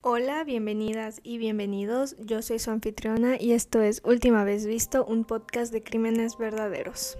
[0.00, 2.14] Hola, bienvenidas y bienvenidos.
[2.20, 7.18] Yo soy su anfitriona y esto es Última vez visto, un podcast de crímenes verdaderos.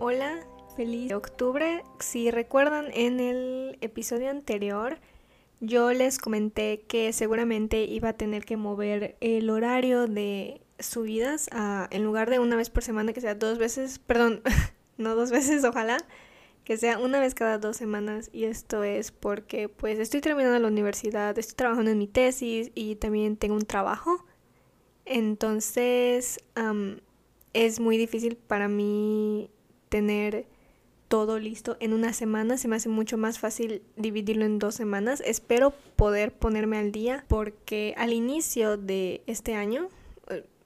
[0.00, 0.44] Hola,
[0.76, 1.84] feliz octubre.
[2.00, 4.98] Si recuerdan en el episodio anterior,
[5.60, 11.88] yo les comenté que seguramente iba a tener que mover el horario de subidas a,
[11.90, 14.42] en lugar de una vez por semana, que sea dos veces, perdón,
[14.98, 15.98] no dos veces, ojalá,
[16.64, 18.30] que sea una vez cada dos semanas.
[18.32, 22.96] Y esto es porque pues estoy terminando la universidad, estoy trabajando en mi tesis y
[22.96, 24.24] también tengo un trabajo.
[25.04, 26.38] Entonces
[27.52, 29.50] es muy difícil para mí
[29.88, 30.46] tener
[31.08, 32.58] todo listo en una semana.
[32.58, 35.22] Se me hace mucho más fácil dividirlo en dos semanas.
[35.24, 39.88] Espero poder ponerme al día porque al inicio de este año,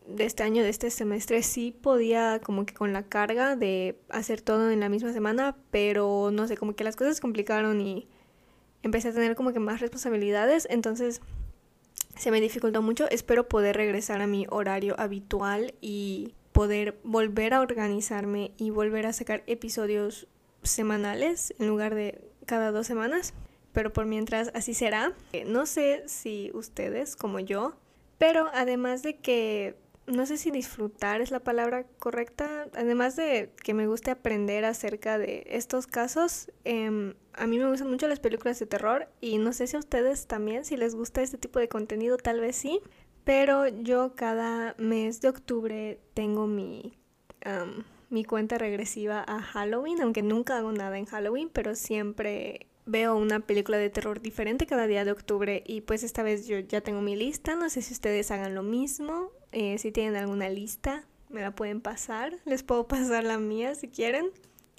[0.09, 4.41] de este año, de este semestre, sí podía como que con la carga de hacer
[4.41, 8.09] todo en la misma semana, pero no sé, como que las cosas se complicaron y
[8.83, 11.21] empecé a tener como que más responsabilidades, entonces
[12.17, 13.09] se me dificultó mucho.
[13.11, 19.13] Espero poder regresar a mi horario habitual y poder volver a organizarme y volver a
[19.13, 20.27] sacar episodios
[20.63, 23.35] semanales en lugar de cada dos semanas.
[23.73, 25.13] Pero por mientras así será.
[25.47, 27.77] No sé si ustedes como yo,
[28.17, 29.77] pero además de que
[30.09, 35.19] no sé si disfrutar es la palabra correcta, además de que me guste aprender acerca
[35.19, 39.53] de estos casos, em, a mí me gustan mucho las películas de terror y no
[39.53, 42.81] sé si a ustedes también, si les gusta este tipo de contenido, tal vez sí,
[43.25, 46.99] pero yo cada mes de octubre tengo mi,
[48.11, 53.41] mi cuenta regresiva a Halloween, aunque nunca hago nada en Halloween, pero siempre veo una
[53.41, 57.03] película de terror diferente cada día de octubre y pues esta vez yo ya tengo
[57.03, 61.43] mi lista, no sé si ustedes hagan lo mismo, eh, si tienen alguna lista me
[61.43, 64.31] la pueden pasar, les puedo pasar la mía si quieren.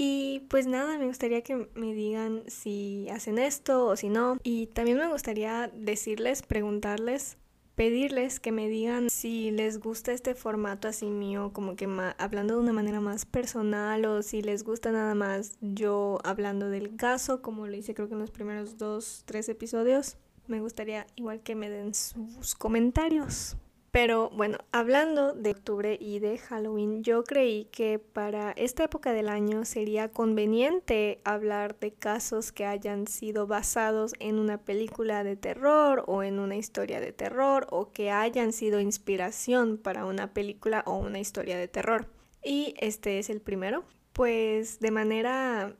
[0.01, 4.37] Y pues nada, me gustaría que me digan si hacen esto o si no.
[4.43, 7.37] Y también me gustaría decirles, preguntarles
[7.79, 11.87] pedirles que me digan si les gusta este formato así mío, como que
[12.17, 16.97] hablando de una manera más personal o si les gusta nada más yo hablando del
[16.97, 20.17] caso, como lo hice creo que en los primeros dos, tres episodios.
[20.47, 23.55] Me gustaría igual que me den sus comentarios.
[23.91, 29.29] Pero bueno, hablando de octubre y de Halloween, yo creí que para esta época del
[29.29, 36.03] año sería conveniente hablar de casos que hayan sido basados en una película de terror
[36.05, 40.97] o en una historia de terror o que hayan sido inspiración para una película o
[40.97, 42.07] una historia de terror.
[42.43, 43.85] Y este es el primero.
[44.13, 45.75] Pues de manera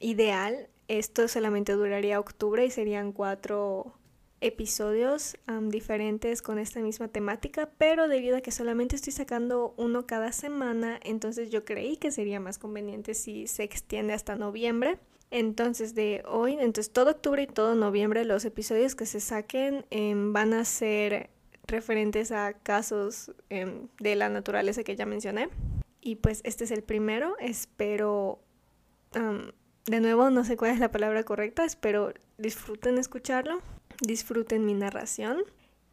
[0.00, 3.98] ideal, esto solamente duraría octubre y serían cuatro
[4.42, 5.36] episodios
[5.68, 10.98] diferentes con esta misma temática, pero debido a que solamente estoy sacando uno cada semana,
[11.04, 14.98] entonces yo creí que sería más conveniente si se extiende hasta noviembre.
[15.30, 20.32] Entonces de hoy, entonces todo octubre y todo noviembre los episodios que se saquen em,
[20.32, 21.30] van a ser
[21.66, 25.48] referentes a casos em, de la naturaleza que ya mencioné.
[26.00, 28.40] Y pues este es el primero, espero...
[29.86, 33.62] de nuevo, no sé cuál es la palabra correcta, espero disfruten escucharlo
[34.02, 35.42] disfruten mi narración.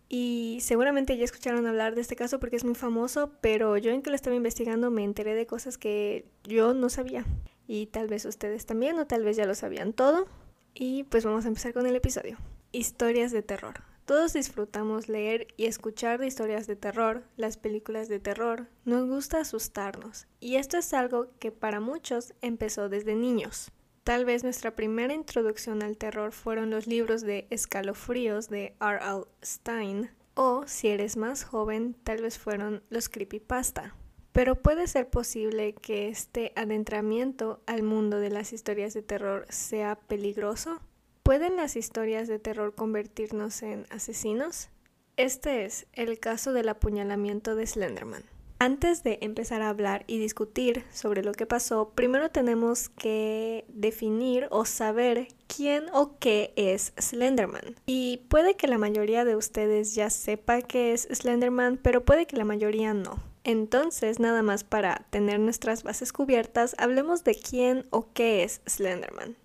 [0.10, 4.02] Y seguramente ya escucharon hablar de este caso porque es muy famoso, pero yo en
[4.02, 7.26] que lo estaba investigando me enteré de cosas que yo no sabía.
[7.68, 10.28] Y tal vez ustedes también o tal vez ya lo sabían todo.
[10.74, 12.38] Y pues vamos a empezar con el episodio.
[12.72, 13.84] Historias de terror.
[14.06, 18.66] Todos disfrutamos leer y escuchar de historias de terror, las películas de terror.
[18.84, 20.26] Nos gusta asustarnos.
[20.40, 23.72] Y esto es algo que para muchos empezó desde niños.
[24.10, 29.26] Tal vez nuestra primera introducción al terror fueron los libros de escalofríos de R.L.
[29.46, 33.94] Stein, o si eres más joven, tal vez fueron los creepypasta.
[34.32, 39.96] Pero puede ser posible que este adentramiento al mundo de las historias de terror sea
[39.96, 40.82] peligroso.
[41.22, 44.70] ¿Pueden las historias de terror convertirnos en asesinos?
[45.18, 48.24] Este es el caso del apuñalamiento de Slenderman.
[48.62, 54.48] Antes de empezar a hablar y discutir sobre lo que pasó, primero tenemos que definir
[54.52, 57.78] o saber quién o qué es Slenderman.
[57.86, 62.36] Y puede que la mayoría de ustedes ya sepa qué es Slenderman, pero puede que
[62.36, 63.24] la mayoría no.
[63.46, 69.38] Entonces, nada más para tener nuestras bases cubiertas, hablemos de quién o qué es Slenderman.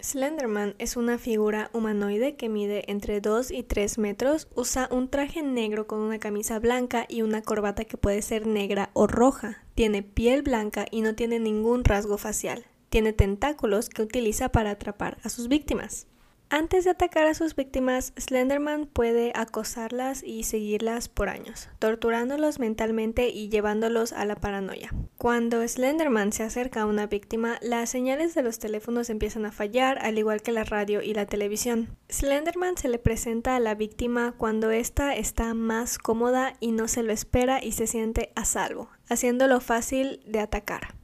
[0.00, 5.42] Slenderman es una figura humanoide que mide entre 2 y 3 metros, usa un traje
[5.42, 10.04] negro con una camisa blanca y una corbata que puede ser negra o roja, tiene
[10.04, 15.30] piel blanca y no tiene ningún rasgo facial, tiene tentáculos que utiliza para atrapar a
[15.30, 16.06] sus víctimas.
[16.50, 23.28] Antes de atacar a sus víctimas, Slenderman puede acosarlas y seguirlas por años, torturándolos mentalmente
[23.28, 24.90] y llevándolos a la paranoia.
[25.18, 29.98] Cuando Slenderman se acerca a una víctima, las señales de los teléfonos empiezan a fallar,
[30.00, 31.96] al igual que la radio y la televisión.
[32.08, 37.02] Slenderman se le presenta a la víctima cuando ésta está más cómoda y no se
[37.02, 40.97] lo espera y se siente a salvo, haciéndolo fácil de atacar.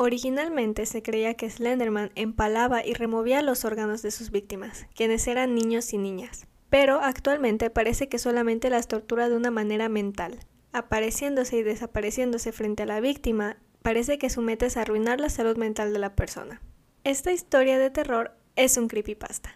[0.00, 5.56] Originalmente se creía que Slenderman empalaba y removía los órganos de sus víctimas, quienes eran
[5.56, 6.46] niños y niñas.
[6.70, 10.38] Pero actualmente parece que solamente las tortura de una manera mental.
[10.72, 15.56] Apareciéndose y desapareciéndose frente a la víctima, parece que su meta es arruinar la salud
[15.56, 16.62] mental de la persona.
[17.02, 19.52] Esta historia de terror es un creepypasta.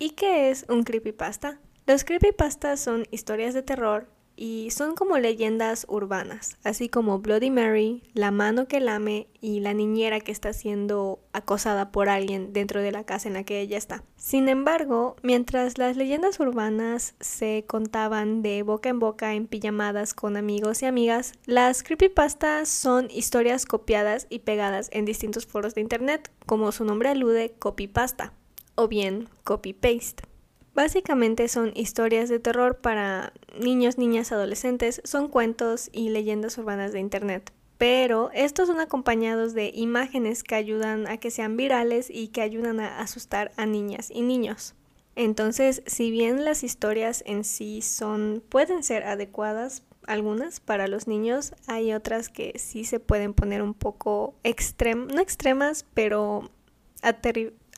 [0.00, 1.60] ¿Y qué es un creepypasta?
[1.86, 8.02] Los creepypastas son historias de terror y son como leyendas urbanas, así como Bloody Mary,
[8.14, 12.92] la mano que lame y la niñera que está siendo acosada por alguien dentro de
[12.92, 14.04] la casa en la que ella está.
[14.16, 20.36] Sin embargo, mientras las leyendas urbanas se contaban de boca en boca en pijamadas con
[20.36, 26.30] amigos y amigas, las creepypastas son historias copiadas y pegadas en distintos foros de internet,
[26.46, 28.32] como su nombre alude, copypasta
[28.76, 30.33] o bien copy-paste.
[30.74, 37.00] Básicamente son historias de terror para niños, niñas, adolescentes, son cuentos y leyendas urbanas de
[37.00, 37.52] Internet.
[37.78, 42.80] Pero estos son acompañados de imágenes que ayudan a que sean virales y que ayudan
[42.80, 44.74] a asustar a niñas y niños.
[45.16, 51.54] Entonces, si bien las historias en sí son pueden ser adecuadas algunas para los niños,
[51.66, 56.50] hay otras que sí se pueden poner un poco no extremas, pero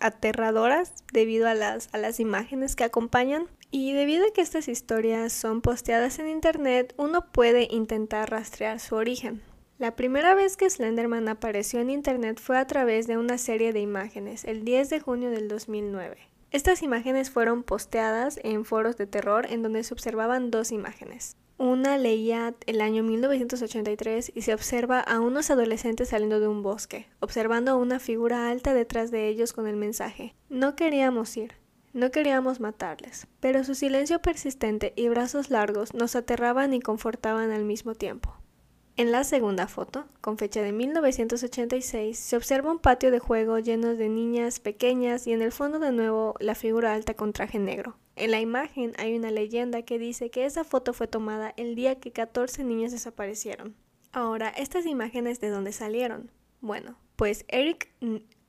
[0.00, 3.46] aterradoras debido a las, a las imágenes que acompañan.
[3.70, 8.94] Y debido a que estas historias son posteadas en internet, uno puede intentar rastrear su
[8.94, 9.42] origen.
[9.78, 13.80] La primera vez que Slenderman apareció en internet fue a través de una serie de
[13.80, 16.16] imágenes, el 10 de junio del 2009.
[16.50, 21.36] Estas imágenes fueron posteadas en foros de terror en donde se observaban dos imágenes.
[21.58, 27.06] Una leía el año 1983 y se observa a unos adolescentes saliendo de un bosque,
[27.20, 31.54] observando a una figura alta detrás de ellos con el mensaje, no queríamos ir,
[31.94, 37.64] no queríamos matarles, pero su silencio persistente y brazos largos nos aterraban y confortaban al
[37.64, 38.36] mismo tiempo.
[38.98, 43.94] En la segunda foto, con fecha de 1986, se observa un patio de juego lleno
[43.94, 47.98] de niñas pequeñas y en el fondo de nuevo la figura alta con traje negro.
[48.14, 52.00] En la imagen hay una leyenda que dice que esa foto fue tomada el día
[52.00, 53.76] que 14 niños desaparecieron.
[54.12, 56.30] Ahora, ¿estas imágenes de dónde salieron?
[56.62, 57.90] Bueno, pues Eric,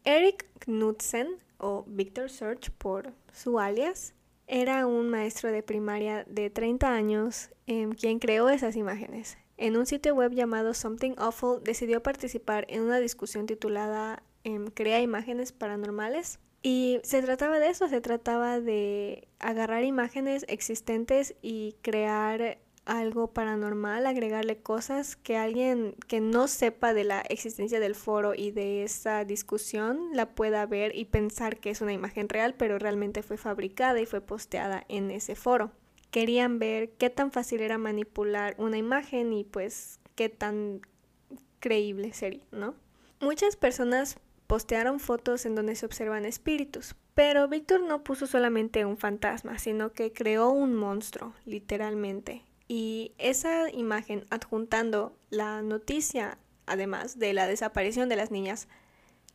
[0.05, 1.27] Eric Knudsen,
[1.57, 4.13] o Victor Search por su alias,
[4.47, 9.37] era un maestro de primaria de 30 años em, quien creó esas imágenes.
[9.57, 15.01] En un sitio web llamado Something Awful decidió participar en una discusión titulada em, Crea
[15.01, 16.39] imágenes paranormales.
[16.61, 24.05] Y se trataba de eso, se trataba de agarrar imágenes existentes y crear algo paranormal,
[24.05, 29.25] agregarle cosas que alguien que no sepa de la existencia del foro y de esa
[29.25, 33.99] discusión la pueda ver y pensar que es una imagen real, pero realmente fue fabricada
[33.99, 35.71] y fue posteada en ese foro
[36.11, 40.81] querían ver qué tan fácil era manipular una imagen y pues qué tan
[41.59, 42.75] creíble sería, ¿no?
[43.19, 44.17] Muchas personas
[44.47, 49.91] postearon fotos en donde se observan espíritus, pero Víctor no puso solamente un fantasma, sino
[49.91, 52.43] que creó un monstruo, literalmente.
[52.67, 58.67] Y esa imagen adjuntando la noticia, además de la desaparición de las niñas,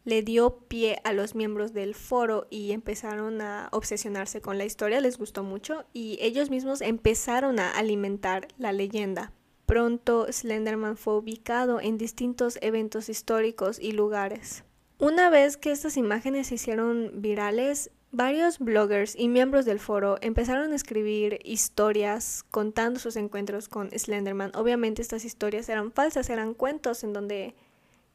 [0.05, 5.01] le dio pie a los miembros del foro y empezaron a obsesionarse con la historia,
[5.01, 9.33] les gustó mucho y ellos mismos empezaron a alimentar la leyenda.
[9.67, 14.65] Pronto Slenderman fue ubicado en distintos eventos históricos y lugares.
[14.99, 20.73] Una vez que estas imágenes se hicieron virales, varios bloggers y miembros del foro empezaron
[20.73, 24.53] a escribir historias contando sus encuentros con Slenderman.
[24.55, 27.55] Obviamente estas historias eran falsas, eran cuentos en donde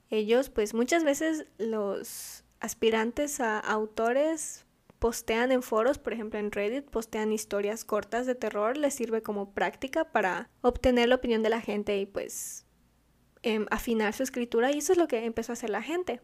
[0.09, 4.65] ellos pues muchas veces los aspirantes a autores
[4.99, 9.51] postean en foros, por ejemplo en Reddit, postean historias cortas de terror, les sirve como
[9.53, 12.65] práctica para obtener la opinión de la gente y pues
[13.43, 16.21] em, afinar su escritura y eso es lo que empezó a hacer la gente.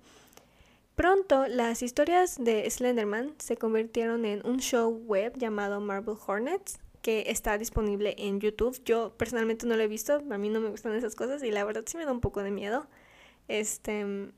[0.95, 7.25] Pronto las historias de Slenderman se convirtieron en un show web llamado Marble Hornets que
[7.27, 8.79] está disponible en YouTube.
[8.85, 11.63] Yo personalmente no lo he visto, a mí no me gustan esas cosas y la
[11.65, 12.87] verdad sí me da un poco de miedo.
[13.47, 14.31] Este,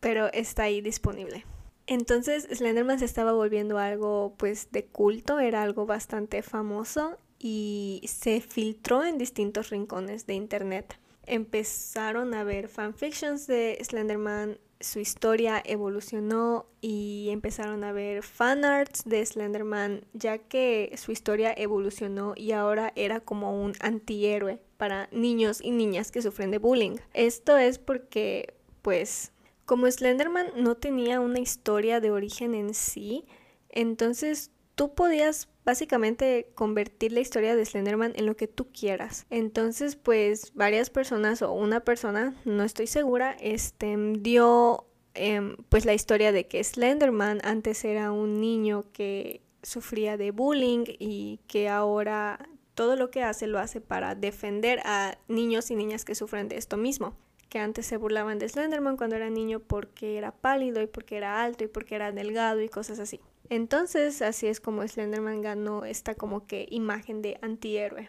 [0.00, 1.44] pero está ahí disponible.
[1.86, 8.40] Entonces Slenderman se estaba volviendo algo pues de culto, era algo bastante famoso y se
[8.40, 10.98] filtró en distintos rincones de internet.
[11.26, 19.24] Empezaron a ver fanfictions de Slenderman, su historia evolucionó y empezaron a ver fanarts de
[19.24, 25.70] Slenderman, ya que su historia evolucionó y ahora era como un antihéroe para niños y
[25.70, 26.96] niñas que sufren de bullying.
[27.12, 29.32] Esto es porque, pues,
[29.66, 33.26] como Slenderman no tenía una historia de origen en sí,
[33.68, 39.24] entonces tú podías básicamente convertir la historia de Slenderman en lo que tú quieras.
[39.30, 45.94] Entonces, pues varias personas o una persona, no estoy segura, este, dio em, pues la
[45.94, 52.48] historia de que Slenderman antes era un niño que sufría de bullying y que ahora
[52.74, 56.56] todo lo que hace lo hace para defender a niños y niñas que sufren de
[56.56, 57.14] esto mismo
[57.48, 61.42] que antes se burlaban de Slenderman cuando era niño porque era pálido y porque era
[61.42, 63.20] alto y porque era delgado y cosas así.
[63.50, 68.08] Entonces, así es como Slenderman ganó esta como que imagen de antihéroe.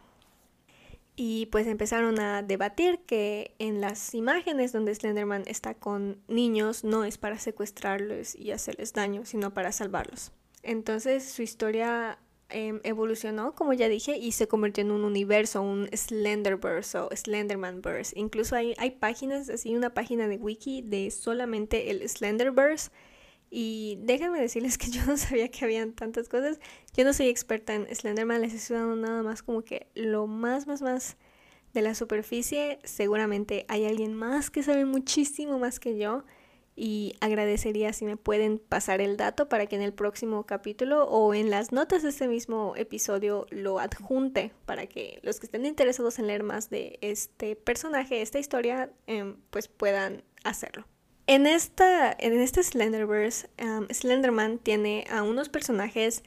[1.15, 7.03] Y pues empezaron a debatir que en las imágenes donde Slenderman está con niños no
[7.03, 10.31] es para secuestrarlos y hacerles daño, sino para salvarlos.
[10.61, 12.19] Entonces su historia
[12.49, 18.17] em, evolucionó, como ya dije, y se convirtió en un universo, un Slenderverse o Slendermanverse.
[18.17, 22.91] Incluso hay, hay páginas, así una página de wiki de solamente el Slenderverse
[23.53, 26.59] y déjenme decirles que yo no sabía que habían tantas cosas.
[26.95, 30.65] Yo no soy experta en Slenderman, les estoy dando nada más como que lo más,
[30.65, 31.17] más, más
[31.73, 32.79] de la superficie.
[32.83, 36.23] Seguramente hay alguien más que sabe muchísimo más que yo.
[36.73, 41.33] Y agradecería si me pueden pasar el dato para que en el próximo capítulo o
[41.33, 46.17] en las notas de este mismo episodio lo adjunte para que los que estén interesados
[46.17, 50.85] en leer más de este personaje, esta historia, em, pues puedan hacerlo.
[51.27, 53.49] En, esta, en este Slenderverse,
[53.91, 56.23] Slenderman tiene a unos personajes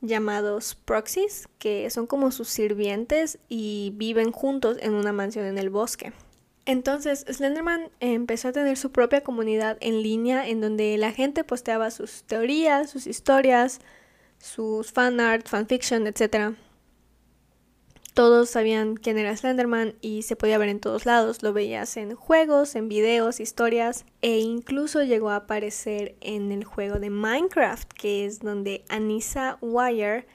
[0.00, 5.70] llamados proxies, que son como sus sirvientes y viven juntos en una mansión en el
[5.70, 6.12] bosque.
[6.64, 11.90] Entonces, Slenderman empezó a tener su propia comunidad en línea en donde la gente posteaba
[11.92, 13.80] sus teorías, sus historias,
[14.38, 16.56] sus fanart, fanfiction, etc.
[18.16, 21.42] Todos sabían quién era Slenderman y se podía ver en todos lados.
[21.42, 26.98] Lo veías en juegos, en videos, historias e incluso llegó a aparecer en el juego
[26.98, 30.26] de Minecraft, que es donde Anissa Wire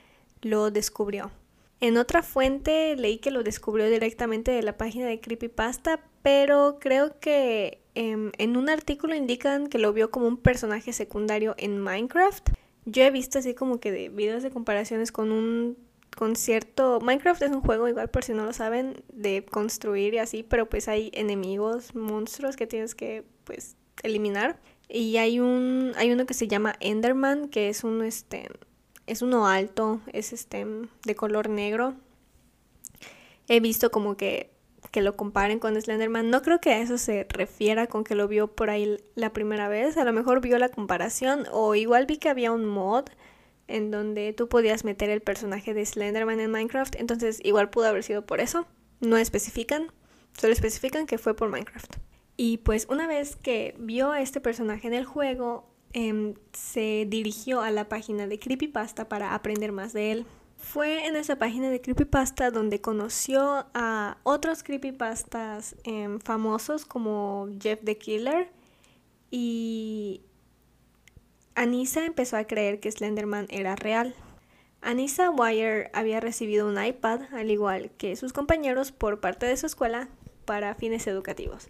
[0.44, 1.32] lo descubrió.
[1.80, 7.20] En otra fuente leí que lo descubrió directamente de la página de Creepypasta, pero creo
[7.20, 12.48] que em, en un artículo indican que lo vio como un personaje secundario en Minecraft.
[12.86, 15.78] Yo he visto así como que de videos de comparaciones con un
[16.16, 17.00] concierto.
[17.02, 20.70] Minecraft es un juego, igual por si no lo saben, de construir y así, pero
[20.70, 24.60] pues hay enemigos, monstruos que tienes que pues eliminar.
[24.90, 28.50] Y hay un hay uno que se llama Enderman, que es uno este
[29.08, 30.66] es uno alto, es este
[31.04, 31.96] de color negro.
[33.48, 34.52] He visto como que
[34.92, 36.30] que lo comparen con Slenderman.
[36.30, 39.70] No creo que a eso se refiera con que lo vio por ahí la primera
[39.70, 39.98] vez.
[39.98, 43.06] A lo mejor vio la comparación o igual vi que había un mod
[43.76, 48.04] en donde tú podías meter el personaje de Slenderman en Minecraft, entonces igual pudo haber
[48.04, 48.68] sido por eso.
[49.00, 49.92] No especifican,
[50.38, 51.96] solo especifican que fue por Minecraft.
[52.38, 57.62] Y pues una vez que vio a este personaje en el juego, em, se dirigió
[57.62, 60.26] a la página de Creepypasta para aprender más de él.
[60.58, 67.80] Fue en esa página de Creepypasta donde conoció a otros creepypastas em, famosos como Jeff
[67.84, 68.52] the Killer
[69.32, 70.22] y
[71.56, 74.16] Anissa empezó a creer que Slenderman era real.
[74.82, 79.66] Anissa Wire había recibido un iPad, al igual que sus compañeros, por parte de su
[79.66, 80.10] escuela
[80.46, 81.70] para fines educativos.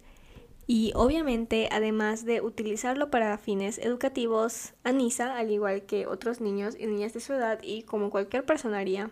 [0.67, 6.85] Y obviamente, además de utilizarlo para fines educativos, Anissa, al igual que otros niños y
[6.85, 9.09] niñas de su edad y como cualquier persona haría,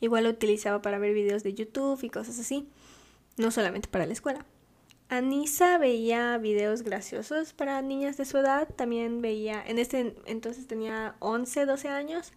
[0.00, 2.68] igual lo utilizaba para ver videos de YouTube y cosas así,
[3.36, 4.46] no solamente para la escuela.
[5.16, 11.14] Anisa veía videos graciosos para niñas de su edad, también veía, en este entonces tenía
[11.20, 12.32] 11, 12 años,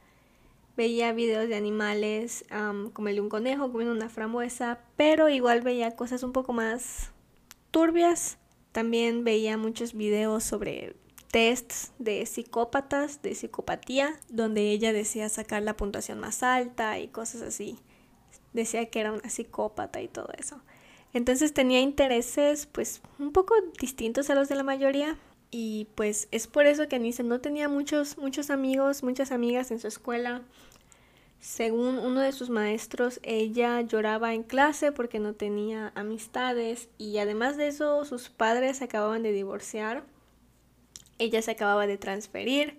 [0.76, 2.46] veía videos de animales
[2.94, 7.12] como el de un conejo comiendo una frambuesa, pero igual veía cosas un poco más
[7.72, 8.38] turbias.
[8.74, 10.96] También veía muchos videos sobre
[11.32, 17.42] tests de psicópatas, de psicopatía, donde ella decía sacar la puntuación más alta y cosas
[17.42, 17.80] así.
[18.54, 20.62] Decía que era una psicópata y todo eso.
[21.14, 25.18] Entonces tenía intereses pues un poco distintos a los de la mayoría
[25.50, 29.80] y pues es por eso que Anissa no tenía muchos muchos amigos, muchas amigas en
[29.80, 30.42] su escuela.
[31.40, 37.58] Según uno de sus maestros, ella lloraba en clase porque no tenía amistades y además
[37.58, 40.04] de eso sus padres acababan de divorciar.
[41.20, 42.78] Ella se acababa de transferir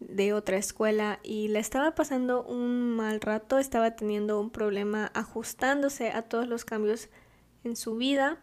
[0.00, 6.10] de otra escuela y le estaba pasando un mal rato, estaba teniendo un problema ajustándose
[6.10, 7.08] a todos los cambios
[7.64, 8.38] en su vida.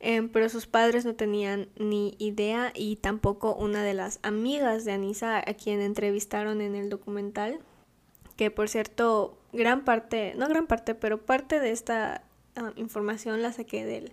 [0.00, 4.92] em, pero sus padres no tenían ni idea y tampoco una de las amigas de
[4.92, 7.60] Anisa a quien entrevistaron en el documental,
[8.36, 12.24] que por cierto, gran parte, no gran parte, pero parte de esta
[12.56, 14.12] ah, información la saqué del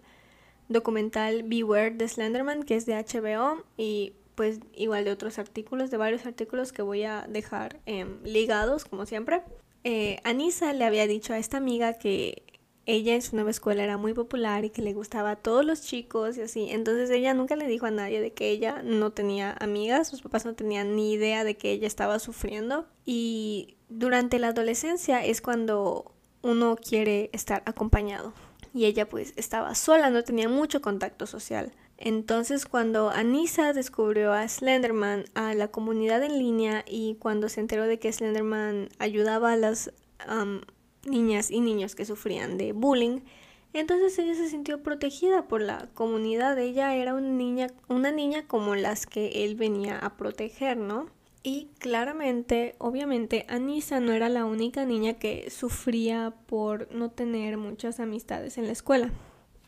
[0.67, 5.97] documental Beware de Slenderman, que es de HBO, y pues igual de otros artículos, de
[5.97, 9.41] varios artículos que voy a dejar em, ligados, como siempre.
[9.83, 12.43] Eh, Anisa le había dicho a esta amiga que
[12.89, 15.83] ella en su nueva escuela era muy popular y que le gustaba a todos los
[15.83, 16.67] chicos y así.
[16.71, 20.43] Entonces ella nunca le dijo a nadie de que ella no tenía amigas, sus papás
[20.43, 22.87] no tenían ni idea de que ella estaba sufriendo.
[23.05, 28.33] Y durante la adolescencia es cuando uno quiere estar acompañado.
[28.73, 31.71] Y ella pues estaba sola, no tenía mucho contacto social.
[31.97, 37.85] Entonces cuando Anisa descubrió a Slenderman, a la comunidad en línea y cuando se enteró
[37.85, 39.91] de que Slenderman ayudaba a las
[41.09, 43.21] niñas y niños que sufrían de bullying,
[43.73, 46.57] entonces ella se sintió protegida por la comunidad.
[46.57, 51.07] Ella era una niña, una niña como las que él venía a proteger, ¿no?
[51.43, 57.99] Y claramente, obviamente, Anisa no era la única niña que sufría por no tener muchas
[57.99, 59.11] amistades en la escuela.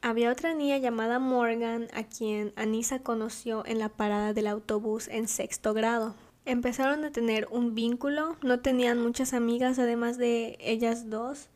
[0.01, 5.27] Había otra niña llamada Morgan a quien Anisa conoció en la parada del autobús en
[5.27, 6.15] sexto grado.
[6.45, 11.50] Empezaron a tener un vínculo, no tenían muchas amigas además de ellas dos.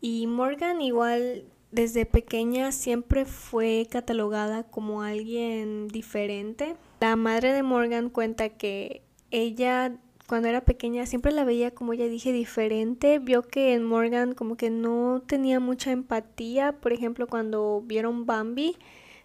[0.00, 6.76] Y Morgan igual desde pequeña siempre fue catalogada como alguien diferente.
[7.00, 9.96] La madre de Morgan cuenta que ella
[10.26, 14.56] cuando era pequeña siempre la veía como ya dije diferente, vio que en Morgan como
[14.56, 18.76] que no tenía mucha empatía, por ejemplo cuando vieron Bambi,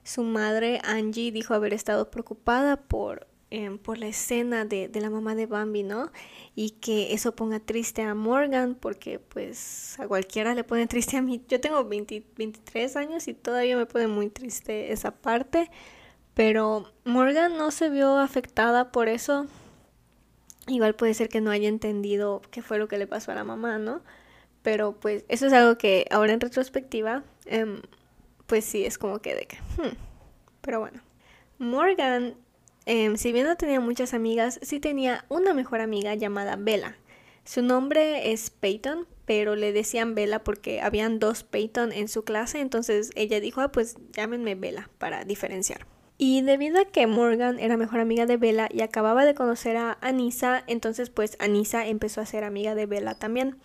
[0.04, 5.10] su madre Angie dijo haber estado preocupada por Em, por la escena de, de, la
[5.10, 6.12] mamá de Bambi, ¿no?
[6.56, 11.22] Y que eso ponga triste a Morgan, porque pues a cualquiera le pone triste a
[11.22, 11.42] mí.
[11.48, 15.72] Yo tengo 23 años y todavía me pone muy triste esa parte,
[16.34, 19.48] pero Morgan no se vio afectada por eso.
[20.68, 23.46] Igual puede ser que no haya entendido qué fue lo que le pasó a la
[23.46, 24.02] mamá, ¿no?
[24.64, 27.82] Pero pues eso es algo que ahora en retrospectiva, em,
[28.48, 29.58] pues sí, es como que de que...
[29.78, 29.96] Hmm.
[30.62, 31.02] Pero bueno.
[31.58, 32.36] Morgan
[32.86, 36.98] Em, si bien no tenía muchas amigas, sí tenía una mejor amiga llamada Bella.
[37.44, 42.60] Su nombre es Peyton, pero le decían Bella porque habían dos Peyton en su clase,
[42.60, 45.86] entonces ella dijo, ah, pues llámenme Bella para diferenciar.
[46.18, 49.98] Y debido a que Morgan era mejor amiga de Bella y acababa de conocer a
[50.02, 53.58] Anisa, entonces pues Anisa empezó a ser amiga de Bella también.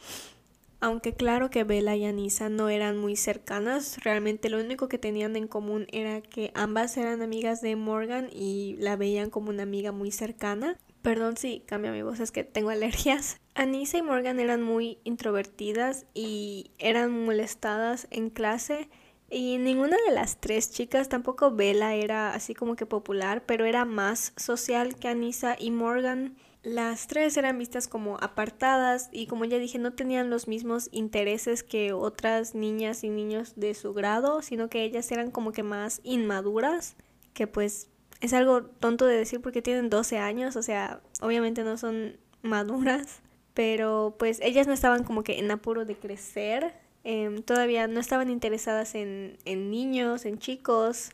[0.83, 5.37] Aunque claro que Bella y Anisa no eran muy cercanas, realmente lo único que tenían
[5.37, 9.93] en común era que ambas eran amigas de Morgan y la veían como una amiga
[9.93, 10.79] muy cercana.
[11.03, 13.41] Perdón si cambia mi voz, es que tengo alergias.
[13.55, 18.89] Anisa y Morgan eran muy introvertidas y eran molestadas en clase.
[19.29, 23.85] Y ninguna de las tres chicas, tampoco Bella era así como que popular, pero era
[23.85, 26.37] más social que Anisa y Morgan.
[26.63, 31.63] Las tres eran vistas como apartadas y como ya dije no tenían los mismos intereses
[31.63, 36.01] que otras niñas y niños de su grado, sino que ellas eran como que más
[36.05, 36.97] inmaduras,
[37.33, 37.89] que pues
[38.21, 43.21] es algo tonto de decir porque tienen 12 años, o sea, obviamente no son maduras,
[43.55, 48.29] pero pues ellas no estaban como que en apuro de crecer, em, todavía no estaban
[48.29, 51.13] interesadas en, en niños, en chicos,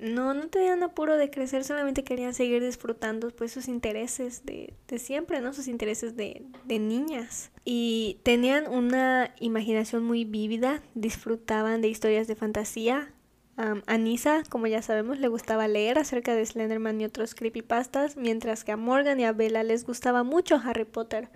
[0.00, 4.98] no, no tenían apuro de crecer, solamente querían seguir disfrutando pues sus intereses de, de
[4.98, 5.52] siempre, ¿no?
[5.52, 7.50] Sus intereses de, de niñas.
[7.64, 13.12] Y tenían una imaginación muy vívida, disfrutaban de historias de fantasía.
[13.56, 18.62] a Nisa, como ya sabemos, le gustaba leer acerca de Slenderman y otros creepypastas, mientras
[18.62, 21.28] que a Morgan y a Bella les gustaba mucho Harry Potter.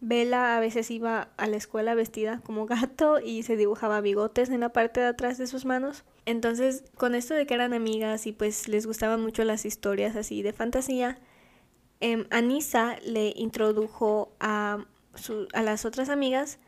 [0.00, 4.60] Bella a veces iba a la escuela vestida como gato y se dibujaba bigotes en
[4.60, 6.04] la parte de atrás de sus manos.
[6.26, 10.42] Entonces, con esto de que eran amigas y pues les gustaban mucho las historias así
[10.42, 11.18] de fantasía,
[12.00, 14.84] eh, Anisa le introdujo a,
[15.52, 16.58] a las otras amigas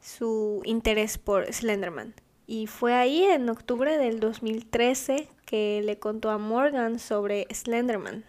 [0.00, 2.14] su interés por Slenderman.
[2.46, 8.24] Y fue ahí en octubre del 2013 que le contó a Morgan sobre Slenderman.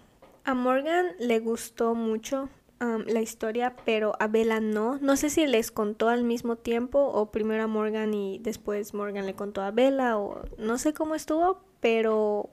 [0.46, 4.98] A Morgan le gustó mucho la historia, pero a Bella no.
[5.02, 9.26] No sé si les contó al mismo tiempo o primero a Morgan y después Morgan
[9.26, 12.50] le contó a Bella o no sé cómo estuvo, pero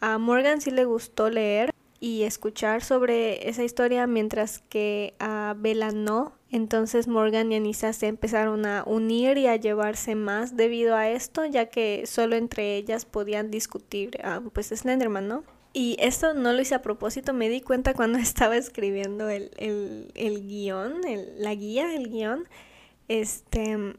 [0.00, 5.92] a Morgan sí le gustó leer y escuchar sobre esa historia mientras que a Bella
[5.92, 6.32] no.
[6.50, 11.46] Entonces Morgan y Anissa se empezaron a unir y a llevarse más debido a esto,
[11.46, 14.18] ya que solo entre ellas podían discutir
[14.52, 15.44] pues Slenderman, ¿no?
[15.72, 20.12] Y esto no lo hice a propósito, me di cuenta cuando estaba escribiendo el, el,
[20.14, 21.00] el guion,
[21.36, 22.48] la guía, el guion.
[23.08, 23.96] Este,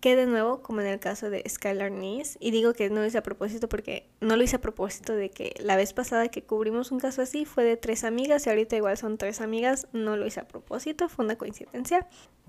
[0.00, 3.06] que de nuevo, como en el caso de Skylar Nice, y digo que no lo
[3.06, 6.42] hice a propósito porque no lo hice a propósito de que la vez pasada que
[6.42, 10.16] cubrimos un caso así fue de tres amigas y ahorita igual son tres amigas, no
[10.16, 12.06] lo hice a propósito, fue una coincidencia.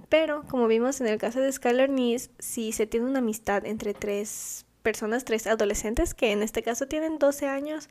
[0.10, 3.94] Pero como vimos en el caso de Skylar Nice, si se tiene una amistad entre
[3.94, 7.90] tres personas, tres adolescentes, que en este caso tienen 12 años,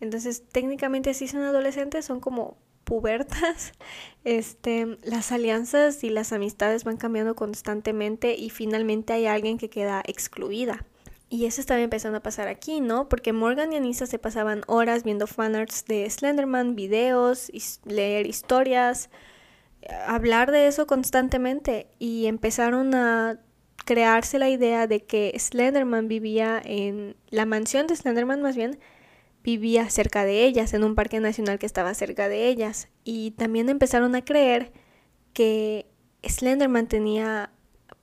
[0.00, 3.72] entonces técnicamente si son adolescentes, son como pubertas,
[4.24, 10.02] este, las alianzas y las amistades van cambiando constantemente y finalmente hay alguien que queda
[10.06, 10.84] excluida.
[11.32, 13.08] Y eso estaba empezando a pasar aquí, ¿no?
[13.08, 17.52] Porque Morgan y Anissa se pasaban horas viendo fanarts de Slenderman, videos,
[17.84, 19.10] leer historias,
[20.06, 23.38] hablar de eso constantemente y empezaron a
[23.84, 28.80] crearse la idea de que Slenderman vivía en la mansión de Slenderman más bien
[29.42, 32.88] vivía cerca de ellas, en un parque nacional que estaba cerca de ellas.
[33.04, 34.72] Y también empezaron a creer
[35.32, 35.86] que
[36.22, 37.52] Slenderman tenía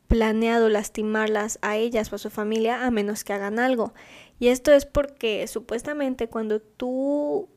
[0.08, 3.94] planeado lastimarlas a ellas o a su familia a menos que hagan algo.
[4.40, 7.50] Y esto es porque supuestamente cuando tú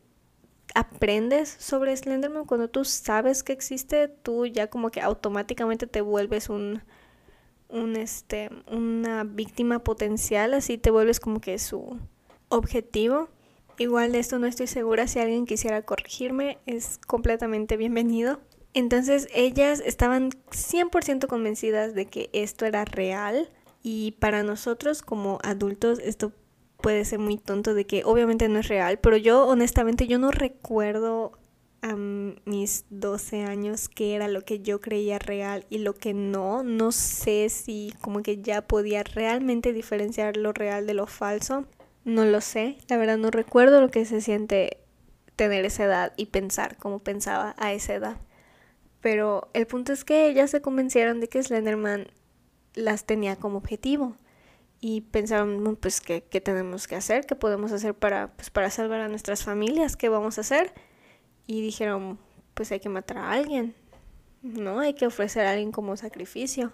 [0.74, 6.48] aprendes sobre Slenderman, cuando tú sabes que existe, tú ya como que automáticamente te vuelves
[6.48, 6.82] un,
[7.68, 11.98] un este, una víctima potencial, así te vuelves como que su
[12.48, 13.28] objetivo.
[13.80, 18.38] Igual de esto no estoy segura, si alguien quisiera corregirme, es completamente bienvenido.
[18.74, 23.48] Entonces ellas estaban 100% convencidas de que esto era real
[23.82, 26.32] y para nosotros como adultos esto
[26.82, 30.30] puede ser muy tonto de que obviamente no es real, pero yo honestamente yo no
[30.30, 31.32] recuerdo
[31.80, 36.62] a mis 12 años qué era lo que yo creía real y lo que no.
[36.62, 41.64] No sé si como que ya podía realmente diferenciar lo real de lo falso.
[42.04, 44.78] No lo sé, la verdad no recuerdo lo que se siente
[45.36, 48.16] tener esa edad y pensar como pensaba a esa edad.
[49.00, 52.08] Pero el punto es que ellas se convencieron de que Slenderman
[52.74, 54.16] las tenía como objetivo
[54.80, 57.26] y pensaron, pues, ¿qué, qué tenemos que hacer?
[57.26, 59.96] ¿Qué podemos hacer para, pues, para salvar a nuestras familias?
[59.96, 60.72] ¿Qué vamos a hacer?
[61.46, 62.18] Y dijeron,
[62.54, 63.74] pues hay que matar a alguien,
[64.42, 64.80] ¿no?
[64.80, 66.72] Hay que ofrecer a alguien como sacrificio.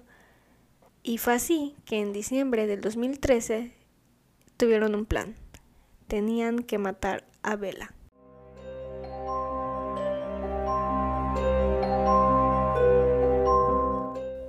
[1.03, 3.76] Y fue así que en diciembre del 2013
[4.57, 5.35] tuvieron un plan.
[6.07, 7.93] Tenían que matar a Bella.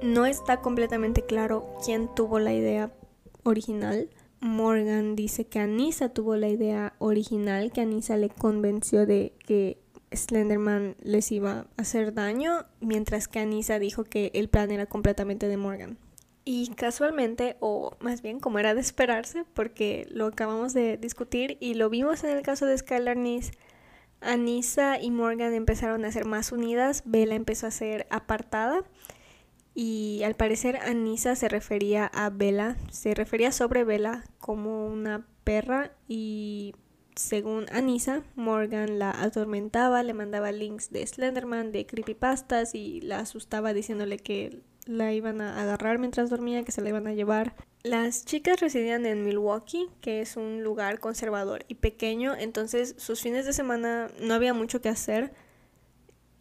[0.01, 2.91] No está completamente claro quién tuvo la idea
[3.43, 4.09] original.
[4.39, 9.79] Morgan dice que Anissa tuvo la idea original, que Anissa le convenció de que
[10.11, 15.47] Slenderman les iba a hacer daño, mientras que Anissa dijo que el plan era completamente
[15.47, 15.97] de Morgan.
[16.49, 21.73] Y casualmente, o más bien como era de esperarse, porque lo acabamos de discutir y
[21.73, 23.17] lo vimos en el caso de Skylar
[24.21, 28.85] Anissa y Morgan empezaron a ser más unidas, Bella empezó a ser apartada
[29.73, 35.91] y al parecer Anissa se refería a Bella, se refería sobre Bella como una perra
[36.07, 36.75] y
[37.17, 43.73] según Anissa, Morgan la atormentaba, le mandaba links de Slenderman, de creepypastas y la asustaba
[43.73, 47.53] diciéndole que la iban a agarrar mientras dormía, que se la iban a llevar.
[47.83, 53.45] Las chicas residían en Milwaukee, que es un lugar conservador y pequeño, entonces sus fines
[53.45, 55.33] de semana no había mucho que hacer.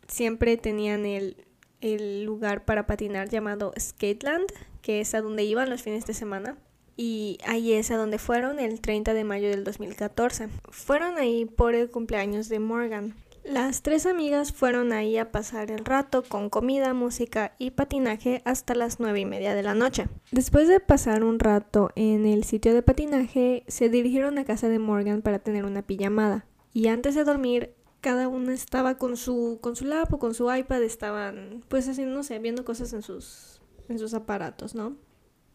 [0.09, 1.45] Siempre tenían el,
[1.81, 4.47] el lugar para patinar llamado Skateland,
[4.83, 6.57] que es a donde iban los fines de semana.
[6.97, 10.49] Y ahí es a donde fueron el 30 de mayo del 2014.
[10.71, 13.15] Fueron ahí por el cumpleaños de Morgan.
[13.47, 18.75] Las tres amigas fueron ahí a pasar el rato con comida, música y patinaje hasta
[18.75, 20.09] las nueve y media de la noche.
[20.33, 24.81] Después de pasar un rato en el sitio de patinaje, se dirigieron a casa de
[24.81, 26.45] Morgan para tener una pijamada.
[26.73, 29.87] Y antes de dormir, cada una estaba con su, con su
[30.19, 34.75] con su iPad, estaban pues haciendo, no sé, viendo cosas en sus, en sus aparatos,
[34.75, 34.97] ¿no?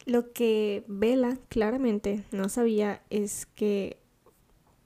[0.06, 3.99] Lo que Bella claramente no sabía es que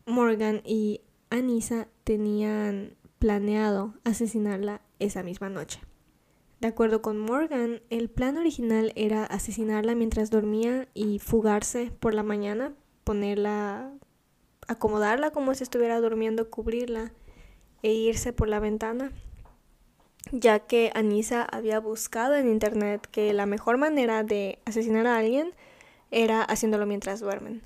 [0.07, 5.79] Morgan y Anissa tenían planeado asesinarla esa misma noche.
[6.61, 12.23] De acuerdo con Morgan, el plan original era asesinarla mientras dormía y fugarse por la
[12.23, 13.91] mañana, ponerla,
[14.67, 17.11] acomodarla como si estuviera durmiendo, cubrirla
[17.83, 19.11] e irse por la ventana,
[20.31, 25.53] ya que Anissa había buscado en internet que la mejor manera de asesinar a alguien
[26.09, 27.61] era haciéndolo mientras duermen.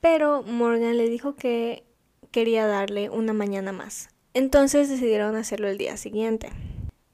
[0.00, 1.84] Pero Morgan le dijo que
[2.32, 4.08] quería darle una mañana más.
[4.34, 6.50] Entonces decidieron hacerlo el día siguiente.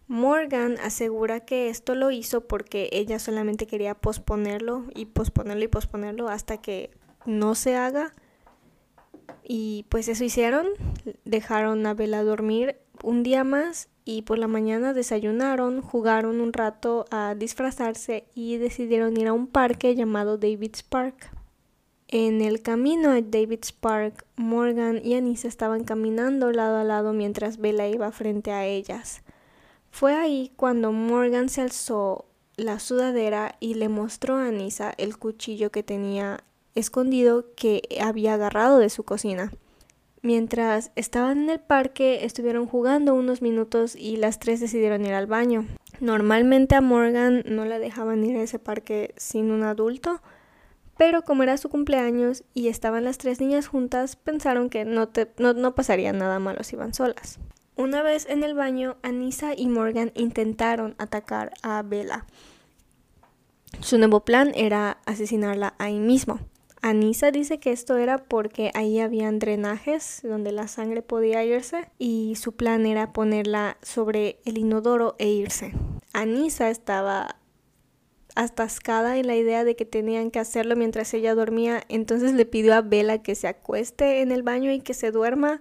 [0.07, 6.29] Morgan asegura que esto lo hizo porque ella solamente quería posponerlo y posponerlo y posponerlo
[6.31, 6.91] hasta que
[7.27, 8.15] no se haga.
[9.45, 10.67] Y pues eso hicieron,
[11.25, 17.05] dejaron a Bella dormir un día más y por la mañana desayunaron, jugaron un rato
[17.11, 21.38] a disfrazarse y decidieron ir a un parque llamado David's Park.
[22.11, 27.59] En el camino a David's Park, Morgan y Anissa estaban caminando lado a lado mientras
[27.59, 29.21] Bella iba frente a ellas.
[29.91, 32.25] Fue ahí cuando Morgan se alzó
[32.57, 36.43] la sudadera y le mostró a Anissa el cuchillo que tenía
[36.75, 39.53] escondido que había agarrado de su cocina.
[40.23, 45.27] Mientras estaban en el parque, estuvieron jugando unos minutos y las tres decidieron ir al
[45.27, 45.67] baño.
[46.01, 50.23] Normalmente a Morgan no la dejaban ir a ese parque sin un adulto,
[50.99, 55.09] pero como era su cumpleaños y estaban las tres niñas juntas, pensaron que no,
[55.39, 57.39] no, pasaría nada malo si iban solas.
[57.77, 62.27] Una vez en el baño, Anissa y Morgan intentaron atacar a Bella.
[63.81, 66.41] Su nuevo plan era asesinarla ahí mismo.
[66.83, 72.35] Anisa dice que esto era porque ahí habían drenajes donde la sangre podía irse y
[72.37, 75.75] su plan era ponerla sobre el inodoro e irse.
[76.13, 77.37] Anisa estaba
[78.39, 82.75] atascada en la idea de que tenían que hacerlo mientras ella dormía, entonces le pidió
[82.75, 85.61] a Bella que se acueste en el baño y que se duerma,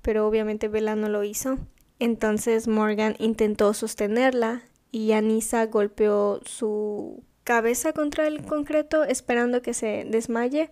[0.00, 1.58] pero obviamente Bella no lo hizo.
[1.98, 10.06] Entonces Morgan intentó sostenerla y Anisa golpeó su cabeza contra el concreto esperando que se
[10.08, 10.70] desmaye,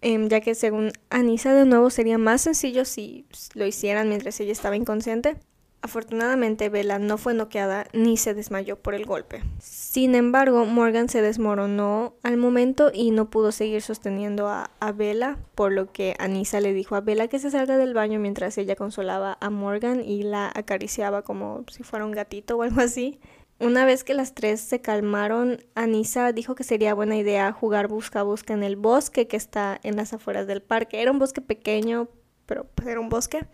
[0.00, 4.50] em, ya que según Anisa de nuevo sería más sencillo si lo hicieran mientras ella
[4.50, 5.36] estaba inconsciente.
[5.84, 9.42] Afortunadamente, Bella no fue noqueada ni se desmayó por el golpe.
[9.58, 15.36] Sin embargo, Morgan se desmoronó al momento y no pudo seguir sosteniendo a, a Bella,
[15.54, 18.76] por lo que Anisa le dijo a Bella que se salga del baño mientras ella
[18.76, 23.20] consolaba a Morgan y la acariciaba como si fuera un gatito o algo así.
[23.60, 28.54] Una vez que las tres se calmaron, Anisa dijo que sería buena idea jugar busca-busca
[28.54, 31.02] en el bosque que está en las afueras del parque.
[31.02, 32.08] Era un bosque pequeño,
[32.46, 33.44] pero pues era un bosque.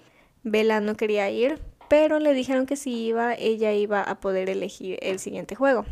[0.44, 1.60] Bella no quería ir,
[1.90, 5.84] pero le dijeron que si iba, ella iba a poder elegir el siguiente juego.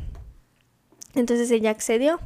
[1.17, 2.21] Entonces ella accedió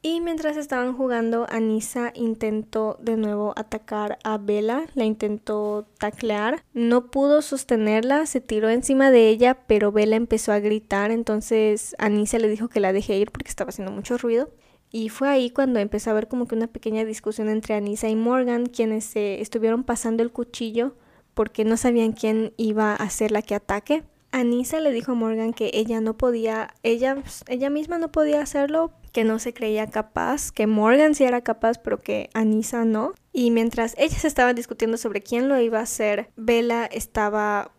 [0.00, 7.10] y mientras estaban jugando, Anissa intentó de nuevo atacar a Bella, la intentó taclear, no
[7.10, 12.48] pudo sostenerla, se tiró encima de ella, pero Bella empezó a gritar, entonces Anissa le
[12.48, 14.48] dijo que la deje ir porque estaba haciendo mucho ruido.
[14.90, 18.16] Y fue ahí cuando empezó a haber como que una pequeña discusión entre Anissa y
[18.16, 20.94] Morgan, quienes se estuvieron pasando el cuchillo
[21.34, 24.04] porque no sabían quién iba a ser la que ataque.
[24.32, 28.92] Anissa le dijo a Morgan que ella no podía, ella, ella misma no podía hacerlo
[29.12, 33.12] que no se creía capaz, que Morgan sí era capaz, pero que Anissa no.
[33.32, 37.70] Y mientras ellas estaban discutiendo sobre quién lo iba a hacer, Bella estaba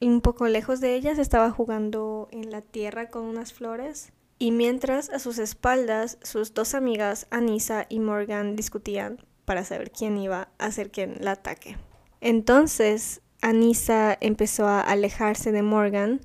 [0.00, 4.12] un poco lejos de ellas, estaba jugando en la tierra con unas flores.
[4.38, 10.18] Y mientras a sus espaldas, sus dos amigas, Anissa y Morgan, discutían para saber quién
[10.18, 11.78] iba a hacer quien la ataque.
[12.20, 16.20] Entonces, Anissa empezó a alejarse de Morgan,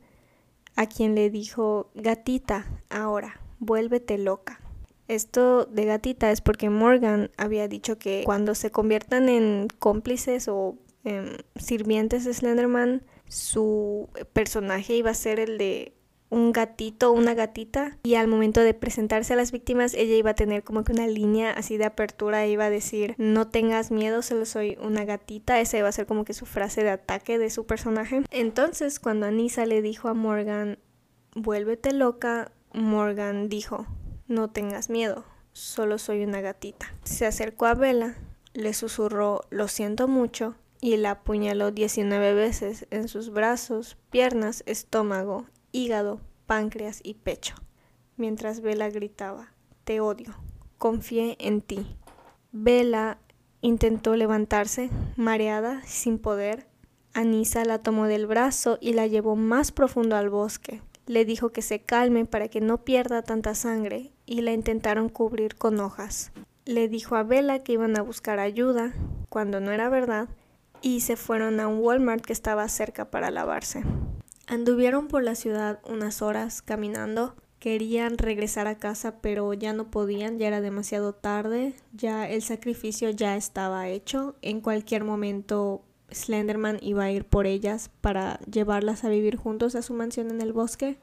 [0.76, 4.60] a quien le dijo, gatita, ahora vuélvete loca.
[5.08, 10.78] Esto de gatita es porque Morgan había dicho que cuando se conviertan en cómplices o
[11.56, 15.94] sirvientes de Slenderman, su personaje iba a ser el de
[16.32, 20.36] un gatito una gatita y al momento de presentarse a las víctimas ella iba a
[20.36, 24.46] tener como que una línea así de apertura iba a decir no tengas miedo solo
[24.46, 27.68] soy una gatita esa iba a ser como que su frase de ataque de su
[27.68, 30.80] personaje entonces cuando Anissa le dijo a Morgan
[31.36, 33.86] vuélvete loca Morgan dijo,
[34.28, 36.94] no tengas miedo, solo soy una gatita.
[37.04, 38.16] Se acercó a Bella,
[38.54, 45.46] le susurró, lo siento mucho, y la apuñaló 19 veces en sus brazos, piernas, estómago,
[45.72, 47.56] hígado, páncreas y pecho,
[48.18, 49.54] mientras Bella gritaba,
[49.84, 50.36] te odio,
[50.78, 51.96] confié en ti.
[52.52, 53.20] Bella
[53.62, 56.68] intentó levantarse, mareada, sin poder.
[57.14, 60.82] Anisa la tomó del brazo y la llevó más profundo al bosque
[61.12, 65.56] le dijo que se calme para que no pierda tanta sangre y la intentaron cubrir
[65.56, 66.32] con hojas.
[66.66, 68.94] Le dijo a Bella que iban a buscar ayuda,
[69.28, 70.30] cuando no era verdad,
[70.82, 73.84] y se fueron a un Walmart que estaba cerca para lavarse.
[74.52, 77.38] Anduvieron por la ciudad unas horas caminando.
[77.60, 83.12] Querían regresar a casa pero ya no podían, ya era demasiado tarde, ya el sacrificio
[83.12, 84.36] ya estaba hecho.
[84.42, 89.82] En cualquier momento Slenderman iba a ir por ellas para llevarlas a vivir juntos a
[89.82, 91.00] su mansión en el bosque.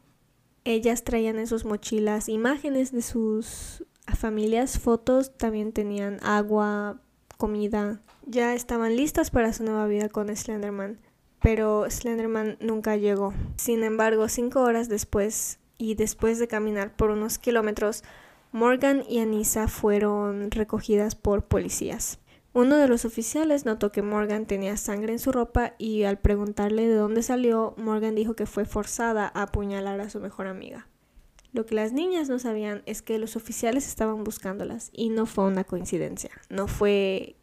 [0.64, 3.82] Ellas traían en sus mochilas imágenes de sus
[4.14, 7.00] familias, fotos, también tenían agua,
[7.38, 8.02] comida.
[8.26, 11.00] Ya estaban listas para su nueva vida con Slenderman,
[11.40, 13.34] pero Slenderman nunca llegó.
[13.56, 18.02] Sin embargo, cinco horas después y después de caminar por unos kilómetros,
[18.52, 22.18] Morgan y Anissa fueron recogidas por policías.
[22.54, 26.88] Uno de los oficiales notó que Morgan tenía sangre en su ropa y al preguntarle
[26.88, 30.88] de dónde salió, Morgan dijo que fue forzada a apuñalar a su mejor amiga.
[31.52, 35.44] Lo que las niñas no sabían es que los oficiales estaban buscándolas y no fue
[35.44, 36.30] una coincidencia.
[36.50, 37.36] No fue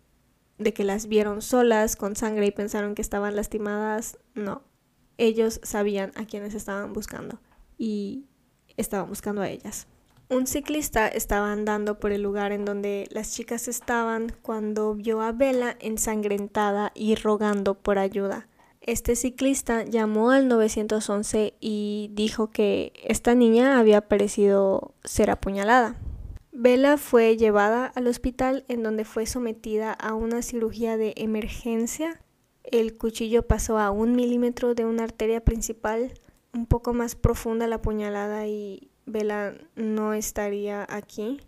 [0.57, 4.17] de que las vieron solas con sangre y pensaron que estaban lastimadas.
[4.33, 4.63] No.
[5.17, 7.39] Ellos sabían a quienes estaban buscando
[7.77, 8.25] y
[8.77, 9.87] estaban buscando a ellas.
[10.27, 15.31] Un ciclista estaba andando por el lugar en donde las chicas estaban cuando vio a
[15.31, 18.47] Bella ensangrentada y rogando por ayuda.
[18.81, 25.95] Este ciclista llamó al 911 y dijo que esta niña había parecido ser apuñalada.
[26.57, 32.21] Bella fue llevada al hospital en donde fue sometida a una cirugía de emergencia.
[32.63, 36.13] El cuchillo pasó a un milímetro de una arteria principal,
[36.53, 41.41] un poco más profunda la apuñalada y Bella no estaría aquí.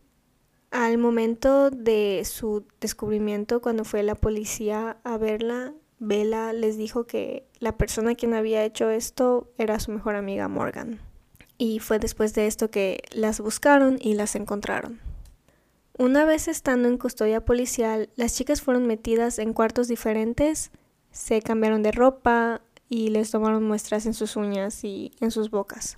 [0.72, 7.48] Al momento de su descubrimiento, cuando fue la policía a verla, Bella les dijo que
[7.60, 11.00] la persona quien había hecho esto era su mejor amiga Morgan.
[11.58, 15.00] Y fue después de esto que las buscaron y las encontraron.
[15.98, 20.72] Una vez estando en custodia policial, las chicas fueron metidas en cuartos diferentes,
[21.12, 25.98] se cambiaron de ropa y les tomaron muestras en sus uñas y en sus bocas.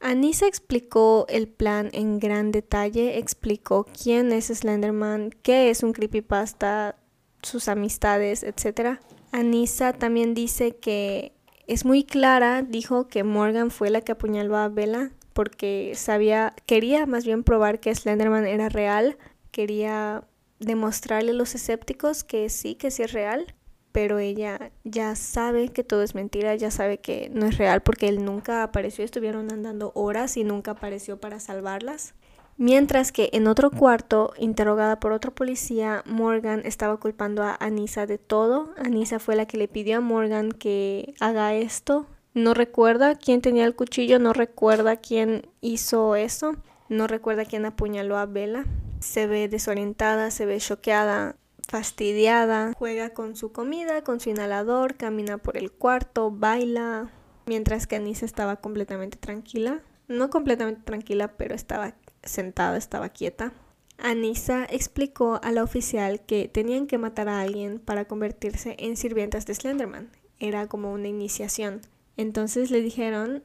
[0.00, 6.96] Anissa explicó el plan en gran detalle, explicó quién es Slenderman, qué es un creepypasta,
[7.42, 9.00] sus amistades, etc.
[9.32, 11.32] Anissa también dice que
[11.68, 17.06] es muy clara, dijo que Morgan fue la que apuñaló a Bella porque sabía, quería
[17.06, 19.16] más bien probar que Slenderman era real,
[19.52, 20.24] quería
[20.58, 23.54] demostrarle a los escépticos que sí, que sí es real
[23.92, 28.08] pero ella ya sabe que todo es mentira, ya sabe que no es real porque
[28.08, 32.14] él nunca apareció, estuvieron andando horas y nunca apareció para salvarlas.
[32.60, 38.18] Mientras que en otro cuarto, interrogada por otro policía, Morgan estaba culpando a Anisa de
[38.18, 38.74] todo.
[38.76, 42.06] Anisa fue la que le pidió a Morgan que haga esto.
[42.34, 46.56] No recuerda quién tenía el cuchillo, no recuerda quién hizo eso,
[46.88, 48.64] no recuerda quién apuñaló a Bella.
[48.98, 51.36] Se ve desorientada, se ve choqueada
[51.68, 57.12] fastidiada, juega con su comida, con su inhalador, camina por el cuarto, baila,
[57.46, 59.80] mientras que Anisa estaba completamente tranquila.
[60.08, 61.94] No completamente tranquila, pero estaba
[62.28, 63.52] sentada, estaba quieta.
[63.98, 69.44] Anisa explicó a la oficial que tenían que matar a alguien para convertirse en sirvientas
[69.46, 70.10] de Slenderman.
[70.38, 71.80] Era como una iniciación.
[72.16, 73.42] Entonces le dijeron,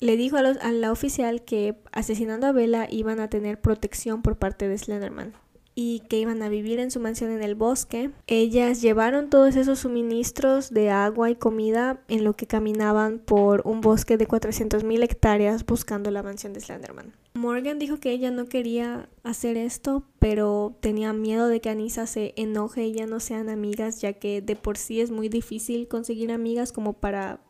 [0.00, 4.38] le dijo a, a la oficial que asesinando a Bella iban a tener protección por
[4.38, 5.34] parte de Slenderman
[5.74, 8.10] y que iban a vivir en su mansión en el bosque.
[8.26, 13.80] Ellas llevaron todos esos suministros de agua y comida en lo que caminaban por un
[13.80, 17.14] bosque de 400.000 hectáreas buscando la mansión de Slenderman.
[17.34, 22.34] Morgan dijo que ella no quería hacer esto, pero tenía miedo de que Anissa se
[22.36, 26.30] enoje y ya no sean amigas, ya que de por sí es muy difícil conseguir
[26.30, 27.40] amigas como para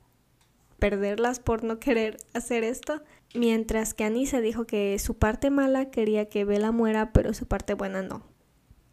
[0.78, 3.02] perderlas por no querer hacer esto.
[3.34, 7.74] Mientras que Anissa dijo que su parte mala quería que Bella muera, pero su parte
[7.74, 8.22] buena no.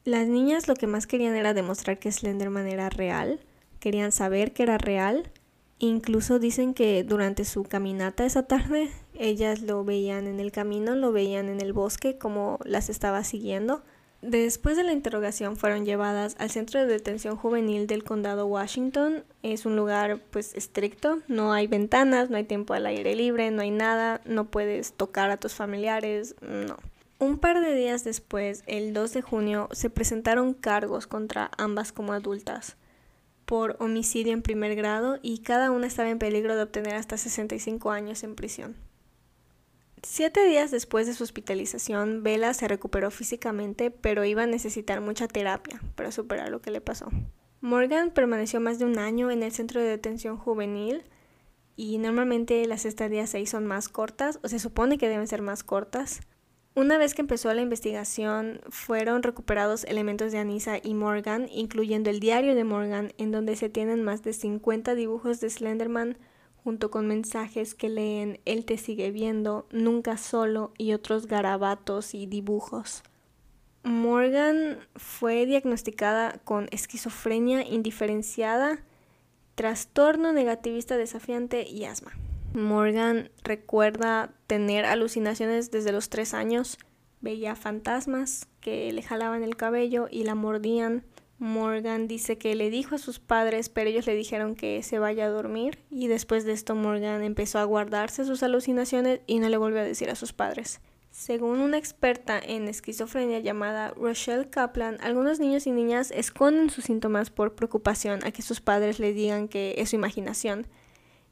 [0.06, 3.42] Las niñas lo que más querían era demostrar que Slenderman era real,
[3.80, 5.32] querían saber que era real.
[5.82, 11.14] Incluso dicen que durante su caminata esa tarde, ellas lo veían en el camino, lo
[11.14, 13.82] veían en el bosque como las estaba siguiendo.
[14.22, 19.24] Después de la interrogación fueron llevadas al centro de detención juvenil del condado Washington.
[19.42, 23.62] Es un lugar pues estricto, no hay ventanas, no hay tiempo al aire libre, no
[23.62, 26.76] hay nada, no puedes tocar a tus familiares, no.
[27.20, 32.12] Un par de días después, el 2 de junio, se presentaron cargos contra ambas como
[32.12, 32.76] adultas
[33.50, 37.90] por homicidio en primer grado y cada una estaba en peligro de obtener hasta 65
[37.90, 38.76] años en prisión.
[40.04, 45.28] Siete días después de su hospitalización, Bella se recuperó físicamente, pero iba a necesitar mucha
[45.28, 47.10] terapia para superar lo que le pasó.
[47.60, 51.02] Morgan permaneció más de un año en el centro de detención juvenil
[51.76, 55.64] y normalmente las estadías ahí son más cortas, o se supone que deben ser más
[55.64, 56.20] cortas.
[56.76, 62.20] Una vez que empezó la investigación, fueron recuperados elementos de Anissa y Morgan, incluyendo el
[62.20, 66.18] diario de Morgan, en donde se tienen más de 50 dibujos de Slenderman,
[66.64, 72.28] junto con mensajes que leen Él te sigue viendo, Nunca solo y otros garabatos y
[72.28, 73.04] dibujos.
[73.84, 78.84] Morgan fue diagnosticada con esquizofrenia indiferenciada,
[79.56, 82.12] trastorno negativista desafiante y asma.
[82.54, 86.78] Morgan recuerda tener alucinaciones desde los tres años,
[87.22, 91.04] veía fantasmas que le jalaban el cabello y la mordían,
[91.40, 95.26] Morgan dice que le dijo a sus padres, pero ellos le dijeron que se vaya
[95.26, 99.56] a dormir y después de esto Morgan empezó a guardarse sus alucinaciones y no le
[99.56, 100.82] volvió a decir a sus padres.
[101.12, 107.30] Según una experta en esquizofrenia llamada Rochelle Kaplan, algunos niños y niñas esconden sus síntomas
[107.30, 110.68] por preocupación a que sus padres les digan que es su imaginación.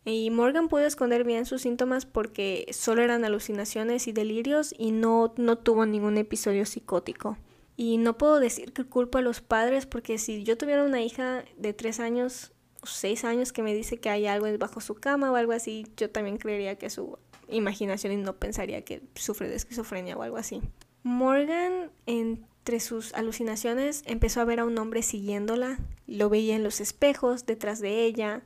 [0.10, 5.34] Y Morgan pudo esconder bien sus síntomas porque solo eran alucinaciones y delirios y no,
[5.36, 7.38] no tuvo ningún episodio psicótico.
[7.76, 11.44] Y no puedo decir que culpo a los padres porque si yo tuviera una hija
[11.58, 15.30] de tres años o seis años que me dice que hay algo bajo su cama
[15.30, 19.50] o algo así, yo también creería que es su imaginación y no pensaría que sufre
[19.50, 20.62] de esquizofrenia o algo así.
[21.04, 26.80] Morgan, entre sus alucinaciones, empezó a ver a un hombre siguiéndola, lo veía en los
[26.80, 28.42] espejos, detrás de ella,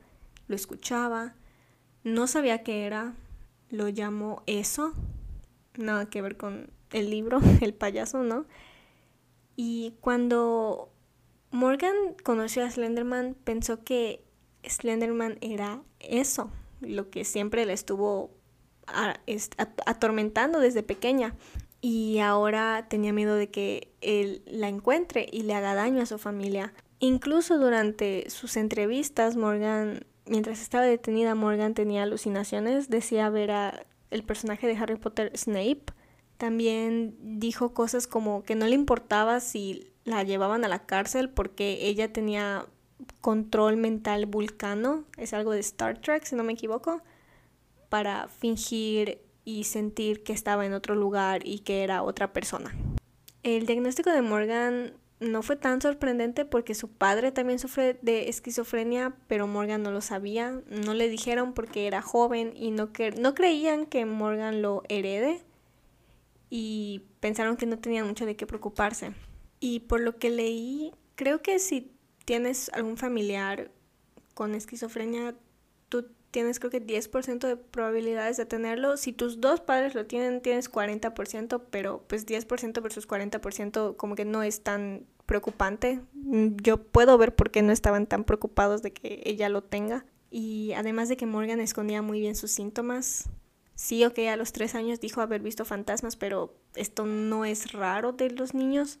[0.48, 1.36] lo escuchaba
[2.04, 3.14] no sabía qué era,
[3.70, 4.92] lo llamó eso,
[5.76, 8.46] nada que ver con el libro, el payaso, ¿no?
[9.56, 10.90] Y cuando
[11.50, 14.24] Morgan conoció a Slenderman, pensó que
[14.64, 16.50] Slenderman era eso,
[16.80, 18.30] lo que siempre le estuvo
[19.86, 21.34] atormentando desde pequeña.
[21.80, 26.18] Y ahora tenía miedo de que él la encuentre y le haga daño a su
[26.18, 26.72] familia.
[27.00, 34.22] Incluso durante sus entrevistas, Morgan mientras estaba detenida Morgan tenía alucinaciones, decía ver a el
[34.22, 35.84] personaje de Harry Potter Snape.
[36.36, 41.86] También dijo cosas como que no le importaba si la llevaban a la cárcel porque
[41.86, 42.66] ella tenía
[43.20, 47.02] control mental vulcano, es algo de Star Trek si no me equivoco,
[47.88, 52.74] para fingir y sentir que estaba en otro lugar y que era otra persona.
[53.42, 59.14] El diagnóstico de Morgan no fue tan sorprendente porque su padre también sufre de esquizofrenia,
[59.28, 60.60] pero Morgan no lo sabía.
[60.68, 65.40] No le dijeron porque era joven y no, no creían que Morgan lo herede
[66.50, 69.14] y pensaron que no tenían mucho de qué preocuparse.
[69.60, 71.92] Y por lo que leí, creo que si
[72.24, 73.70] tienes algún familiar
[74.34, 75.34] con esquizofrenia,
[75.88, 78.96] tú tienes creo que 10% de probabilidades de tenerlo.
[78.96, 84.24] Si tus dos padres lo tienen, tienes 40%, pero pues 10% versus 40% como que
[84.24, 86.00] no es tan preocupante.
[86.14, 90.04] Mm, yo puedo ver por qué no estaban tan preocupados de que ella lo tenga.
[90.30, 93.28] Y además de que Morgan escondía muy bien sus síntomas.
[93.74, 98.12] Sí, ok, a los tres años dijo haber visto fantasmas, pero esto no es raro
[98.12, 98.98] de los niños.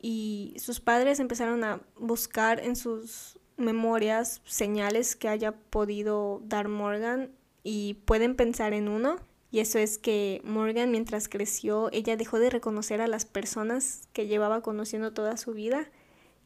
[0.00, 7.32] Y sus padres empezaron a buscar en sus memorias señales que haya podido dar Morgan
[7.62, 9.16] y pueden pensar en uno
[9.50, 14.26] y eso es que Morgan mientras creció, ella dejó de reconocer a las personas que
[14.26, 15.90] llevaba conociendo toda su vida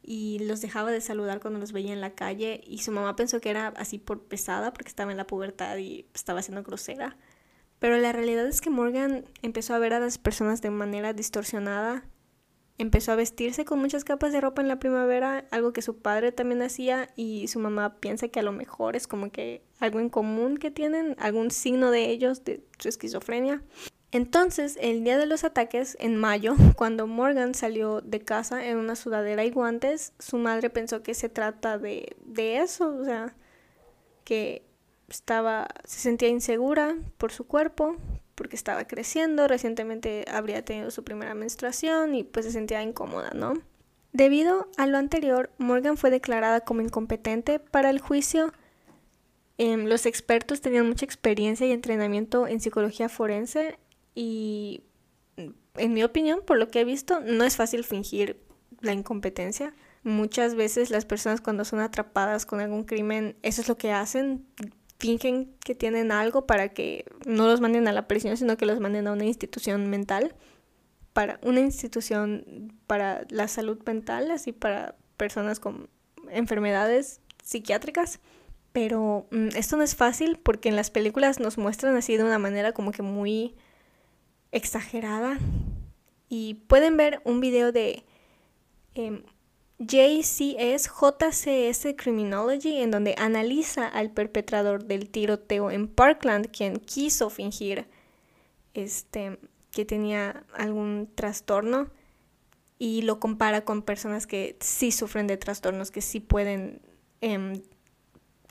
[0.03, 3.39] y los dejaba de saludar cuando los veía en la calle y su mamá pensó
[3.39, 7.17] que era así por pesada porque estaba en la pubertad y estaba siendo grosera.
[7.79, 12.05] Pero la realidad es que Morgan empezó a ver a las personas de manera distorsionada
[12.81, 16.31] empezó a vestirse con muchas capas de ropa en la primavera, algo que su padre
[16.31, 20.09] también hacía y su mamá piensa que a lo mejor es como que algo en
[20.09, 23.61] común que tienen, algún signo de ellos de su esquizofrenia.
[24.11, 28.95] Entonces, el día de los ataques, en mayo, cuando Morgan salió de casa en una
[28.95, 33.35] sudadera y guantes, su madre pensó que se trata de, de eso, o sea,
[34.23, 34.65] que
[35.07, 37.95] estaba, se sentía insegura por su cuerpo,
[38.41, 43.53] porque estaba creciendo, recientemente habría tenido su primera menstruación y pues se sentía incómoda, ¿no?
[44.13, 48.51] Debido a lo anterior, Morgan fue declarada como incompetente para el juicio.
[49.59, 53.77] Em, los expertos tenían mucha experiencia y entrenamiento en psicología forense
[54.15, 54.81] y,
[55.75, 58.41] en mi opinión, por lo que he visto, no es fácil fingir
[58.79, 59.75] la incompetencia.
[60.01, 64.47] Muchas veces las personas cuando son atrapadas con algún crimen, eso es lo que hacen,
[65.01, 68.79] fingen que tienen algo para que no los manden a la prisión, sino que los
[68.79, 70.35] manden a una institución mental,
[71.11, 75.89] para una institución para la salud mental, así para personas con
[76.29, 78.19] enfermedades psiquiátricas.
[78.73, 82.37] Pero mm, esto no es fácil porque en las películas nos muestran así de una
[82.39, 83.55] manera como que muy
[84.51, 85.39] exagerada.
[86.29, 88.05] Y pueden ver un video de
[88.93, 89.23] em,
[89.81, 97.87] JCS, JCS Criminology, en donde analiza al perpetrador del tiroteo en Parkland, quien quiso fingir
[98.75, 99.39] este,
[99.71, 101.89] que tenía algún trastorno
[102.77, 106.79] y lo compara con personas que sí sufren de trastornos, que sí pueden
[107.21, 107.61] em,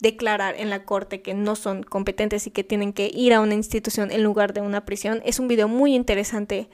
[0.01, 3.55] declarar en la corte que no son competentes y que tienen que ir a una
[3.55, 5.23] institución en lugar de una prisión.
[5.25, 6.69] Es un video muy interesante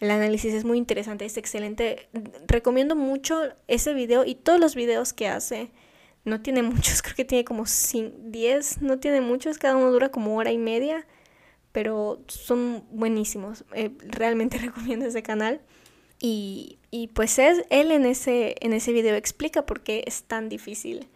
[0.00, 2.08] el análisis es muy interesante, es excelente.
[2.46, 5.70] Recomiendo mucho ese video y todos los videos que hace.
[6.24, 10.36] No tiene muchos, creo que tiene como 10, no tiene muchos, cada uno dura como
[10.36, 11.06] hora y media,
[11.72, 13.64] pero son buenísimos.
[13.74, 15.60] Eh, realmente recomiendo ese canal.
[16.20, 20.48] Y, y, pues es, él en ese, en ese video explica por qué es tan
[20.48, 21.08] difícil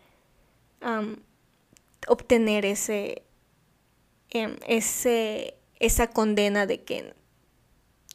[2.07, 3.23] obtener ese,
[4.31, 7.15] em, ese, esa condena de que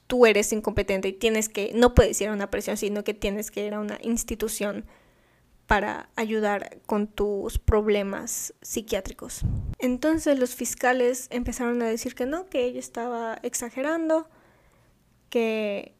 [0.07, 3.51] tú eres incompetente y tienes que, no puedes ir a una presión, sino que tienes
[3.51, 4.85] que ir a una institución
[5.67, 9.41] para ayudar con tus problemas psiquiátricos.
[9.79, 14.29] Entonces los fiscales empezaron a decir que no, que ella estaba exagerando,
[15.29, 15.95] que,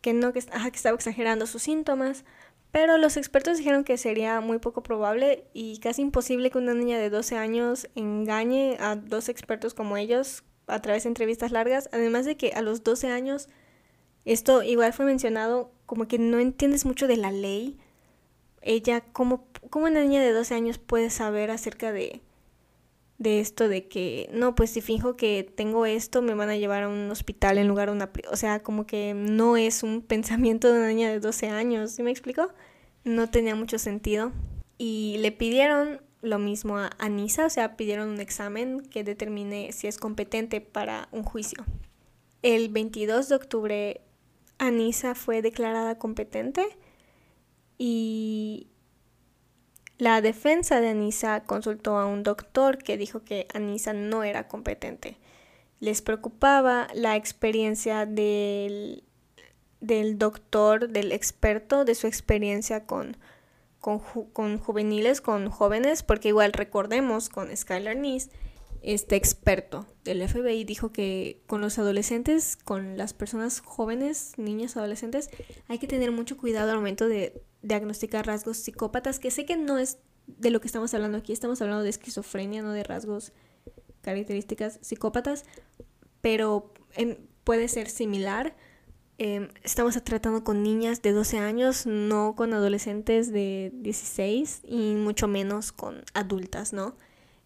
[0.00, 2.24] que no, que, que estaba exagerando sus síntomas,
[2.72, 6.98] pero los expertos dijeron que sería muy poco probable y casi imposible que una niña
[6.98, 12.24] de 12 años engañe a dos expertos como ellos a través de entrevistas largas, además
[12.24, 13.48] de que a los 12 años,
[14.24, 17.78] esto igual fue mencionado, como que no entiendes mucho de la ley,
[18.62, 22.20] ella, ¿cómo, cómo una niña de 12 años puede saber acerca de,
[23.20, 26.84] de esto de que, no, pues si finjo que tengo esto, me van a llevar
[26.84, 28.10] a un hospital en lugar de una...
[28.30, 32.02] O sea, como que no es un pensamiento de una niña de 12 años, ¿sí
[32.02, 32.48] me explico?
[33.04, 34.32] No tenía mucho sentido.
[34.78, 39.86] Y le pidieron lo mismo a Anisa, o sea, pidieron un examen que determine si
[39.86, 41.64] es competente para un juicio.
[42.42, 44.00] El 22 de octubre,
[44.58, 46.64] Anisa fue declarada competente
[47.78, 48.68] y
[49.98, 55.16] la defensa de Anisa consultó a un doctor que dijo que Anisa no era competente.
[55.78, 59.04] Les preocupaba la experiencia del,
[59.80, 63.16] del doctor, del experto, de su experiencia con,
[63.80, 64.00] con,
[64.32, 68.30] con, juveniles, con jóvenes, porque igual recordemos con Skylar Nice,
[68.82, 75.30] este experto del FBI dijo que con los adolescentes, con las personas jóvenes, niñas, adolescentes,
[75.68, 79.78] hay que tener mucho cuidado al momento de diagnosticar rasgos psicópatas, que sé que no
[79.78, 83.32] es de lo que estamos hablando aquí, estamos hablando de esquizofrenia, no de rasgos
[84.00, 85.44] características psicópatas,
[86.20, 86.72] pero
[87.44, 88.56] puede ser similar.
[89.22, 95.28] Em, estamos tratando con niñas de 12 años, no con adolescentes de 16 y mucho
[95.28, 96.96] menos con adultas, ¿no?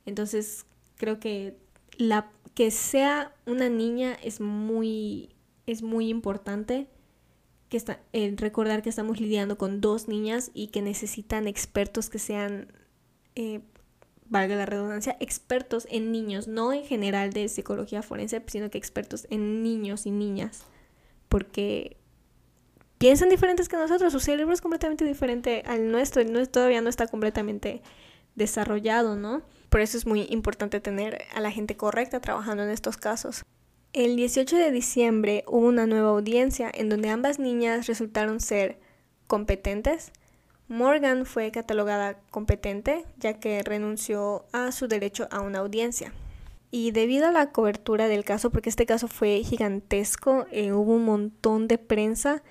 [0.07, 1.57] Entonces creo que
[1.99, 5.31] la que sea una niña es muy
[5.66, 6.87] es muy importante
[7.68, 7.99] que está,
[8.37, 12.68] recordar que estamos lidiando con dos niñas y que necesitan expertos que sean,
[13.35, 13.62] eh,
[14.27, 19.27] valga la redundancia, expertos en niños, no en general de psicología forense, sino que expertos
[19.29, 20.66] en niños y niñas,
[21.35, 21.97] porque
[22.99, 27.82] piensan diferentes que nosotros, su cerebro es completamente diferente al nuestro, todavía no está completamente
[28.37, 29.43] desarrollado, ¿no?
[29.68, 33.43] Por eso es muy importante tener a la gente correcta trabajando en estos casos.
[33.93, 38.78] El 18 de diciembre hubo una nueva audiencia en donde ambas niñas resultaron ser
[39.26, 40.12] competentes.
[40.68, 46.12] Morgan fue catalogada competente ya que renunció a su derecho a una audiencia.
[46.77, 51.05] Y debido a la cobertura del caso, porque este caso fue gigantesco, eh, hubo un
[51.05, 52.43] montón de prensa,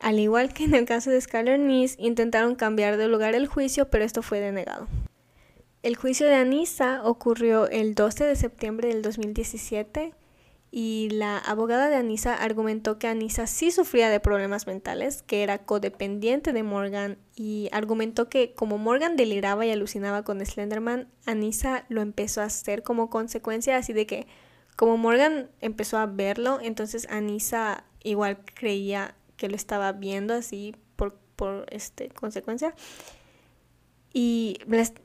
[0.00, 3.88] al igual que en el caso de Skylar Nice, intentaron cambiar de lugar el juicio,
[3.88, 4.86] pero esto fue denegado.
[5.82, 10.12] El juicio de Anissa ocurrió el 12 de septiembre del 2017
[10.76, 15.58] y la abogada de Anisa argumentó que Anisa sí sufría de problemas mentales, que era
[15.58, 22.02] codependiente de Morgan y argumentó que como Morgan deliraba y alucinaba con Slenderman, Anisa lo
[22.02, 24.26] empezó a hacer como consecuencia, así de que
[24.74, 31.14] como Morgan empezó a verlo, entonces Anisa igual creía que lo estaba viendo así por,
[31.36, 32.74] por este, consecuencia
[34.16, 34.60] y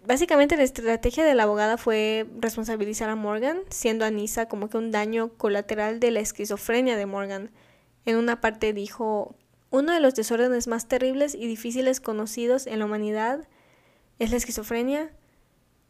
[0.05, 4.91] básicamente la estrategia de la abogada fue responsabilizar a Morgan, siendo Anisa como que un
[4.91, 7.49] daño colateral de la esquizofrenia de Morgan.
[8.05, 9.35] En una parte dijo,
[9.71, 13.47] uno de los desórdenes más terribles y difíciles conocidos en la humanidad
[14.19, 15.11] es la esquizofrenia,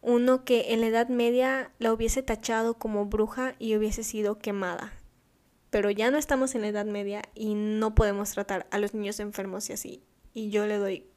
[0.01, 4.93] uno que en la Edad Media la hubiese tachado como bruja y hubiese sido quemada.
[5.71, 9.19] Pero ya no estamos en la Edad Media y no podemos tratar a los niños
[9.19, 10.03] enfermos y así.
[10.33, 11.08] Y yo le doy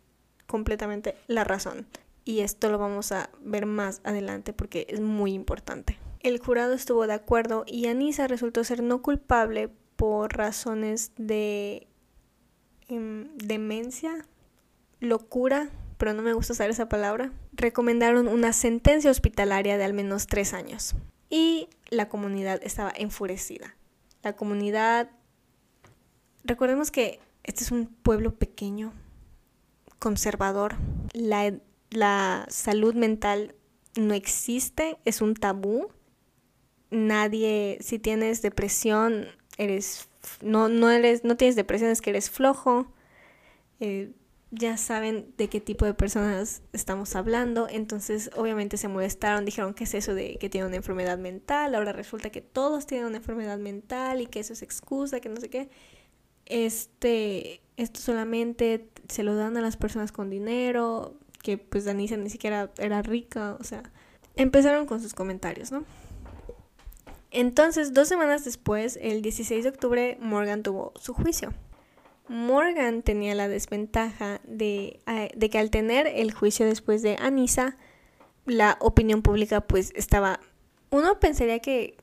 [0.53, 1.87] completamente la razón.
[2.25, 5.99] Y esto lo vamos a ver más adelante porque es muy importante.
[6.21, 11.89] El jurado estuvo de acuerdo y Anisa resultó ser no culpable por razones de
[12.89, 14.27] em, demencia,
[15.01, 17.33] locura, pero no me gusta usar esa palabra.
[17.55, 20.95] Recomendaron una sentencia hospitalaria de al menos tres años.
[21.31, 23.75] Y la comunidad estaba enfurecida.
[24.23, 25.11] La comunidad...
[26.45, 28.93] Recordemos que este es un pueblo pequeño,
[30.03, 30.75] conservador.
[31.15, 31.55] La,
[31.91, 33.55] la salud mental
[33.97, 35.89] no existe, es un tabú.
[36.91, 40.09] Nadie, si tienes depresión, eres
[40.41, 42.87] no, no eres, no tienes depresión, es que eres flojo.
[43.81, 44.13] Eh,
[44.51, 49.85] ya saben de qué tipo de personas estamos hablando, entonces obviamente se molestaron, dijeron que
[49.85, 53.57] es eso de que tiene una enfermedad mental, ahora resulta que todos tienen una enfermedad
[53.59, 55.71] mental y que eso es excusa, que no sé qué.
[56.45, 62.31] Este, esto solamente se lo dan a las personas con dinero, que pues Danisa ni
[62.31, 63.83] siquiera era rica, o sea,
[64.37, 65.85] empezaron con sus comentarios, ¿no?
[67.31, 71.55] Entonces, dos semanas después, el 16 de octubre, Morgan tuvo su juicio.
[72.29, 75.01] Morgan tenía la desventaja de,
[75.35, 77.77] de, que al tener el juicio después de Anisa,
[78.45, 80.41] la opinión pública pues estaba...
[80.91, 81.97] Uno pensaría que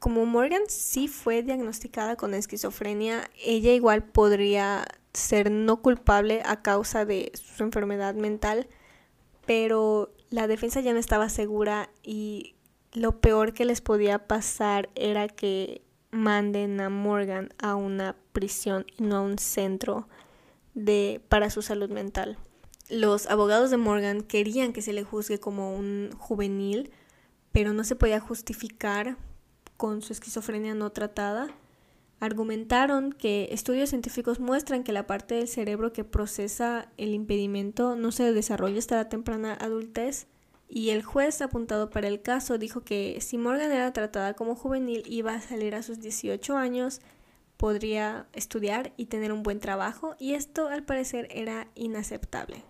[0.00, 4.84] como Morgan sí fue diagnosticada con esquizofrenia, ella igual podría
[5.14, 8.68] ser no culpable a causa de su enfermedad mental,
[9.46, 12.56] pero la defensa ya no estaba segura y
[12.92, 19.02] lo peor que les podía pasar era que manden a Morgan a una prisión y
[19.02, 20.08] no a un centro
[20.74, 22.38] de para su salud mental.
[22.88, 26.92] Los abogados de Morgan querían que se le juzgue como un juvenil,
[27.52, 29.16] pero no se podía justificar
[29.76, 31.48] con su esquizofrenia no tratada.
[32.24, 38.12] Argumentaron que estudios científicos muestran que la parte del cerebro que procesa el impedimento no
[38.12, 40.26] se desarrolla hasta la temprana adultez
[40.66, 45.02] y el juez apuntado para el caso dijo que si Morgan era tratada como juvenil
[45.04, 47.02] iba a salir a sus 18 años,
[47.58, 52.64] podría estudiar y tener un buen trabajo y esto al parecer era inaceptable.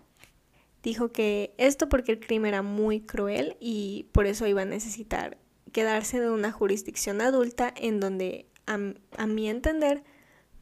[0.83, 5.37] Dijo que esto porque el crimen era muy cruel y por eso iba a necesitar
[5.71, 8.77] quedarse en una jurisdicción adulta en donde a,
[9.17, 10.03] a mi entender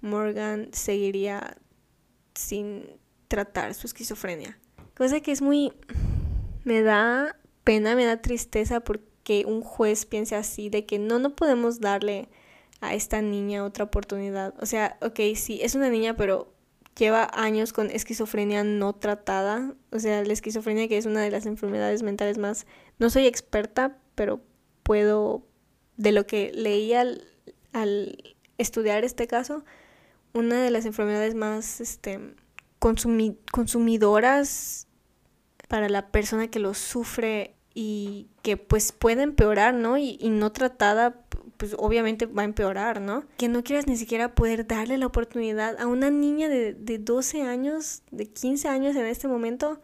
[0.02, 1.58] Morgan seguiría
[2.36, 2.86] sin
[3.28, 4.60] tratar su esquizofrenia.
[4.96, 5.74] Cosa que es muy
[6.64, 11.36] me da pena, me da tristeza porque un juez piense así, de que no, no
[11.36, 12.30] podemos darle
[12.82, 14.54] a esta niña otra oportunidad.
[14.62, 16.54] O sea, ok, sí, es una niña, pero
[16.98, 19.74] lleva años con esquizofrenia no tratada.
[19.92, 22.66] O sea, la esquizofrenia que es una de las enfermedades mentales más...
[23.00, 24.42] No soy experta, pero
[24.84, 25.48] puedo,
[25.98, 26.94] de lo que leí
[27.74, 29.64] al, estudiar este caso,
[30.34, 32.20] una de las enfermedades más este,
[32.80, 34.88] consumidoras
[35.68, 39.98] para la persona que lo sufre y que pues puede empeorar, ¿no?
[39.98, 41.24] Y, no tratada,
[41.58, 43.26] pues obviamente va a empeorar, ¿no?
[43.38, 47.44] Que no quieras ni siquiera poder darle la oportunidad a una niña de, de 12
[47.44, 49.82] años, de 15 años en este momento,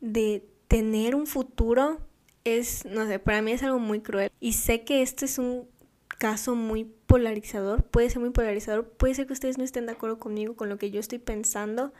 [0.00, 2.00] de tener un futuro,
[2.44, 4.32] es, no sé, para mí es algo muy cruel.
[4.40, 5.68] Y sé que este es un
[6.22, 10.20] caso muy polarizador, puede ser muy polarizador, puede ser que ustedes no estén de acuerdo
[10.20, 11.92] conmigo, con lo que yo estoy pensando,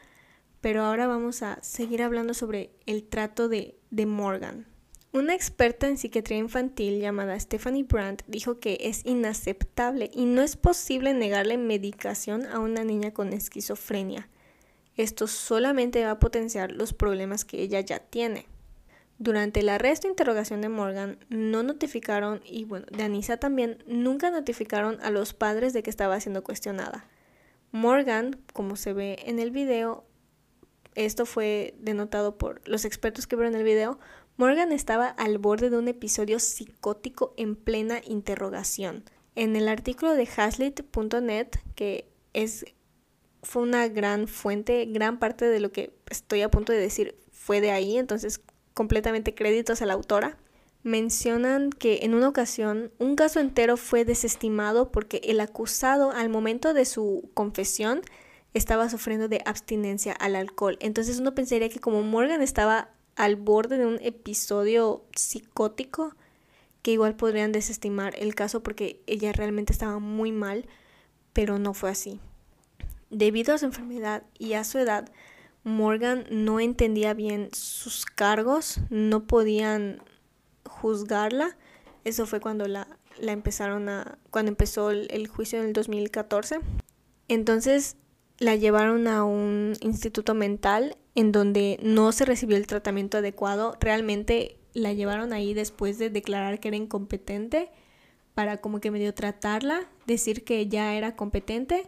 [0.60, 4.68] pero ahora vamos a seguir hablando sobre el trato de, de Morgan.
[5.12, 10.54] Una experta en psiquiatría infantil llamada Stephanie Brandt dijo que es inaceptable y no es
[10.54, 14.28] posible negarle medicación a una niña con esquizofrenia.
[14.96, 18.46] Esto solamente va a potenciar los problemas que ella ya tiene.
[19.18, 24.30] Durante el arresto e interrogación de Morgan, no notificaron, y bueno, de Anissa también, nunca
[24.30, 27.06] notificaron a los padres de que estaba siendo cuestionada.
[27.70, 30.04] Morgan, como se ve en el video,
[30.94, 33.98] esto fue denotado por los expertos que vieron el video,
[34.36, 39.04] Morgan estaba al borde de un episodio psicótico en plena interrogación.
[39.34, 42.64] En el artículo de Haslit.net, que es
[43.42, 47.60] fue una gran fuente, gran parte de lo que estoy a punto de decir fue
[47.60, 48.40] de ahí, entonces
[48.82, 50.36] completamente créditos a la autora.
[50.82, 56.74] Mencionan que en una ocasión un caso entero fue desestimado porque el acusado al momento
[56.74, 58.00] de su confesión
[58.54, 60.78] estaba sufriendo de abstinencia al alcohol.
[60.80, 66.16] Entonces uno pensaría que como Morgan estaba al borde de un episodio psicótico,
[66.82, 70.66] que igual podrían desestimar el caso porque ella realmente estaba muy mal,
[71.32, 72.18] pero no fue así.
[73.10, 75.08] Debido a su enfermedad y a su edad,
[75.64, 80.02] Morgan no entendía bien sus cargos, no podían
[80.64, 81.56] juzgarla.
[82.04, 82.88] Eso fue cuando la,
[83.20, 84.18] la empezaron a.
[84.30, 86.60] cuando empezó el, el juicio en el 2014.
[87.28, 87.96] Entonces
[88.38, 93.76] la llevaron a un instituto mental en donde no se recibió el tratamiento adecuado.
[93.80, 97.70] Realmente la llevaron ahí después de declarar que era incompetente
[98.34, 101.86] para como que medio tratarla, decir que ya era competente.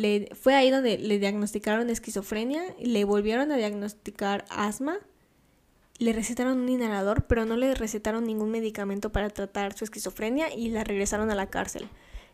[0.00, 4.98] Le, fue ahí donde le diagnosticaron esquizofrenia, le volvieron a diagnosticar asma,
[5.98, 10.70] le recetaron un inhalador, pero no le recetaron ningún medicamento para tratar su esquizofrenia y
[10.70, 11.88] la regresaron a la cárcel.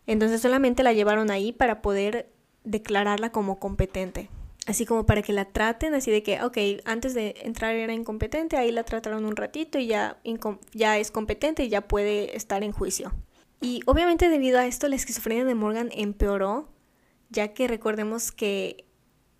[0.06, 2.28] Entonces solamente la llevaron ahí para poder
[2.62, 4.30] declararla como competente.
[4.66, 8.56] Así como para que la traten, así de que, ok, antes de entrar era incompetente,
[8.56, 10.18] ahí la trataron un ratito y ya,
[10.72, 13.12] ya es competente y ya puede estar en juicio.
[13.60, 16.68] Y obviamente debido a esto la esquizofrenia de Morgan empeoró,
[17.30, 18.84] ya que recordemos que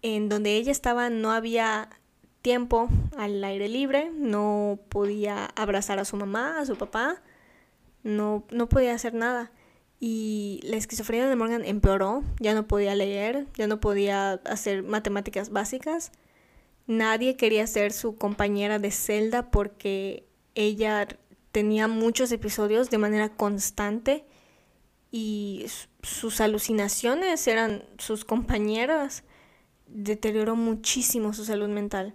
[0.03, 1.89] en donde ella estaba no había
[2.43, 7.23] tiempo al aire libre, no podía abrazar a su mamá, a su papá,
[8.03, 9.51] no, no podía hacer nada
[9.99, 15.51] y la esquizofrenia de Morgan empeoró, ya no podía leer, ya no podía hacer matemáticas
[15.51, 16.13] básicas.
[16.87, 21.09] Nadie quería ser su compañera de celda porque ella
[21.51, 24.25] tenía muchos episodios de manera constante
[25.11, 25.67] y
[26.03, 29.25] sus alucinaciones eran sus compañeras.
[29.87, 32.15] Deterioró muchísimo su salud mental.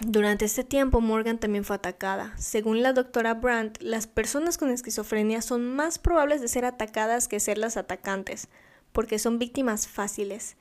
[0.00, 2.32] Durante este tiempo, Morgan también fue atacada.
[2.36, 7.40] Según la doctora Brandt, las personas con esquizofrenia son más probables de ser atacadas que
[7.40, 8.48] ser las atacantes,
[8.92, 10.56] porque son víctimas fáciles.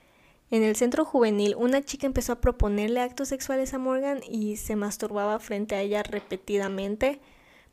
[0.50, 4.76] En el centro juvenil, una chica empezó a proponerle actos sexuales a Morgan y se
[4.76, 7.20] masturbaba frente a ella repetidamente,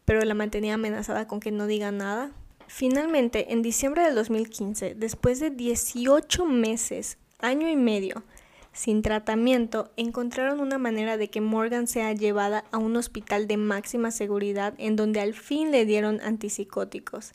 [0.05, 2.33] pero la mantenía amenazada con que no diga nada.
[2.67, 8.25] Finalmente, en diciembre del 2015, después de 18 meses, año y medio,
[8.73, 14.11] sin tratamiento, encontraron una manera de que Morgan sea llevada a un hospital de máxima
[14.11, 17.33] seguridad en donde al fin le dieron antipsicóticos.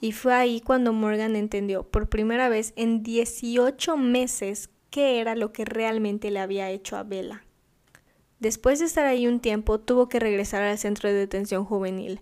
[0.00, 5.52] Y fue ahí cuando Morgan entendió por primera vez en 18 meses qué era lo
[5.52, 7.44] que realmente le había hecho a Bella.
[8.38, 12.20] Después de estar ahí un tiempo, tuvo que regresar al centro de detención juvenil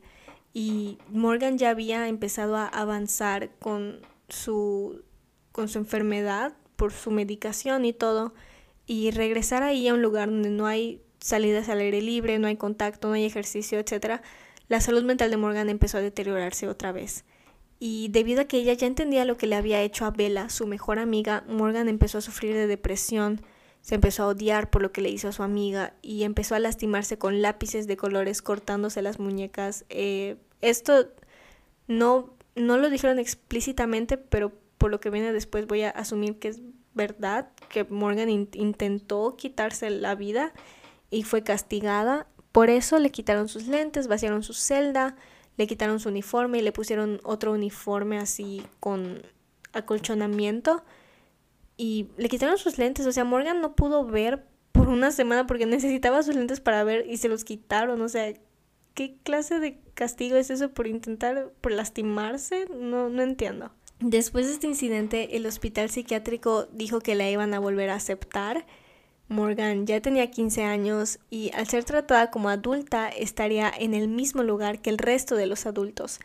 [0.54, 5.02] y Morgan ya había empezado a avanzar con su,
[5.52, 8.34] con su enfermedad por su medicación y todo
[8.86, 12.56] y regresar ahí a un lugar donde no hay salidas al aire libre, no hay
[12.56, 14.20] contacto, no hay ejercicio, etc.,
[14.68, 17.24] la salud mental de Morgan empezó a deteriorarse otra vez.
[17.78, 20.66] Y debido a que ella ya entendía lo que le había hecho a Bella, su
[20.66, 23.42] mejor amiga, Morgan empezó a sufrir de depresión,
[23.82, 26.60] se empezó a odiar por lo que le hizo a su amiga y empezó a
[26.60, 29.84] lastimarse con lápices de colores cortándose las muñecas.
[29.88, 31.08] Eh, esto
[31.88, 36.48] no, no lo dijeron explícitamente, pero por lo que viene después voy a asumir que
[36.48, 36.60] es
[36.94, 40.52] verdad que Morgan intentó quitarse la vida
[41.10, 42.28] y fue castigada.
[42.52, 45.16] Por eso le quitaron sus lentes, vaciaron su celda,
[45.56, 49.22] le quitaron su uniforme y le pusieron otro uniforme así con
[49.72, 50.84] acolchonamiento
[51.76, 53.06] y le quitaron sus lentes.
[53.06, 57.06] O sea, Morgan no pudo ver por una semana porque necesitaba sus lentes para ver
[57.08, 58.00] y se los quitaron.
[58.00, 58.32] O sea,
[58.94, 62.66] ¿qué clase de castigo es eso por intentar, por lastimarse?
[62.74, 63.70] No, no entiendo.
[64.00, 68.66] Después de este incidente, el hospital psiquiátrico dijo que la iban a volver a aceptar.
[69.28, 74.42] Morgan ya tenía 15 años y al ser tratada como adulta estaría en el mismo
[74.42, 76.18] lugar que el resto de los adultos.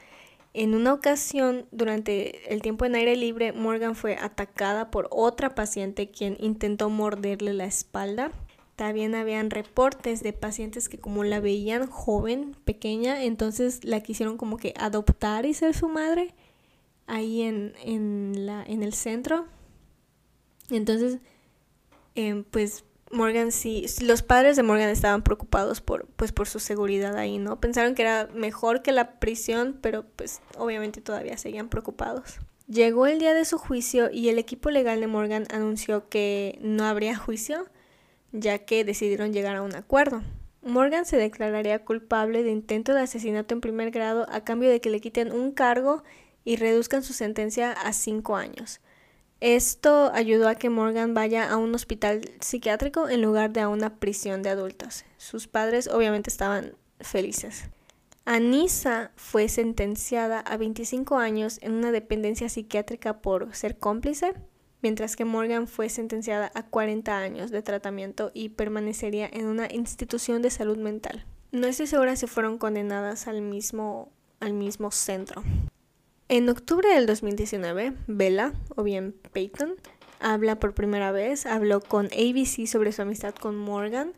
[0.59, 6.09] En una ocasión, durante el tiempo en aire libre, Morgan fue atacada por otra paciente
[6.09, 8.31] quien intentó morderle la espalda.
[8.75, 14.57] También habían reportes de pacientes que como la veían joven, pequeña, entonces la quisieron como
[14.57, 16.33] que adoptar y ser su madre
[17.05, 19.45] ahí en, en, la, en el centro.
[20.71, 21.19] Entonces,
[22.15, 27.15] em, pues Morgan sí, los padres de Morgan estaban preocupados por, pues, por su seguridad
[27.15, 27.59] ahí, ¿no?
[27.59, 32.39] Pensaron que era mejor que la prisión, pero pues obviamente todavía seguían preocupados.
[32.67, 36.85] Llegó el día de su juicio y el equipo legal de Morgan anunció que no
[36.85, 37.65] habría juicio,
[38.33, 40.21] ya que decidieron llegar a un acuerdo.
[40.61, 44.89] Morgan se declararía culpable de intento de asesinato en primer grado a cambio de que
[44.89, 46.03] le quiten un cargo
[46.43, 48.81] y reduzcan su sentencia a cinco años.
[49.39, 53.99] Esto ayudó a que Morgan vaya a un hospital psiquiátrico en lugar de a una
[53.99, 55.05] prisión de adultos.
[55.17, 57.69] Sus padres obviamente estaban felices.
[58.25, 64.33] Anissa fue sentenciada a 25 años en una dependencia psiquiátrica por ser cómplice,
[64.81, 70.41] mientras que Morgan fue sentenciada a 40 años de tratamiento y permanecería en una institución
[70.41, 71.25] de salud mental.
[71.51, 75.43] No estoy segura si fueron condenadas al mismo, al mismo centro.
[76.29, 79.75] En octubre del 2019, Bella, o bien Peyton,
[80.19, 84.11] habla por primera vez, habló con ABC sobre su amistad con Morgan.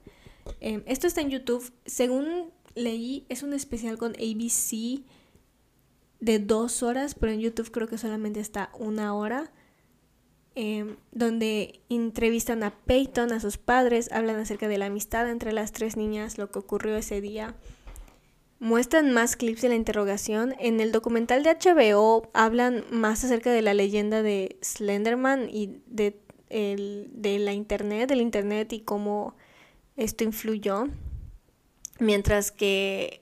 [0.60, 1.72] Em, esto está en YouTube.
[1.86, 5.03] Según leí, es un especial con ABC
[6.20, 9.51] de dos horas, pero en YouTube creo que solamente está una hora.
[10.55, 15.74] Em, donde entrevistan a Peyton, a sus padres, hablan acerca de la amistad entre las
[15.74, 17.55] tres niñas, lo que ocurrió ese día.
[18.60, 20.53] Muestran más clips de la interrogación.
[20.60, 26.20] En el documental de HBO hablan más acerca de la leyenda de Slenderman y de,
[26.49, 29.36] de la internet, del internet y cómo
[29.95, 30.88] esto influyó.
[31.99, 33.22] Mientras que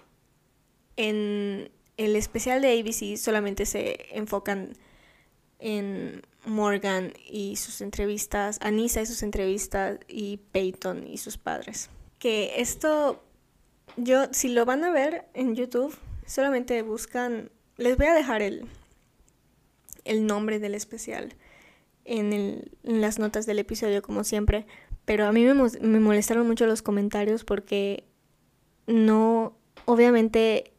[0.95, 4.73] en el especial de ABC solamente se enfocan
[5.59, 11.89] en Morgan y sus entrevistas, Anissa y sus entrevistas y Peyton y sus padres.
[12.19, 13.23] Que esto
[13.97, 15.95] yo, si lo van a ver en YouTube,
[16.25, 18.65] solamente buscan, les voy a dejar el,
[20.05, 21.35] el nombre del especial
[22.05, 24.65] en, el, en las notas del episodio, como siempre.
[25.05, 28.05] Pero a mí me, me molestaron mucho los comentarios porque
[28.87, 30.71] no, obviamente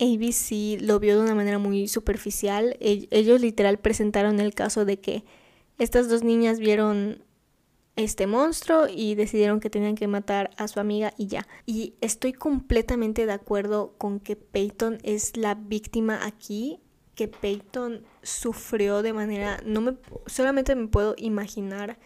[0.00, 2.76] ABC lo vio de una manera muy superficial.
[2.80, 5.24] Ellos literal presentaron el caso de que
[5.78, 7.22] estas dos niñas vieron
[7.96, 11.46] este monstruo y decidieron que tenían que matar a su amiga y ya.
[11.66, 16.80] Y estoy completamente de acuerdo con que Peyton es la víctima aquí,
[17.14, 21.98] que Peyton sufrió de manera no me solamente me puedo imaginar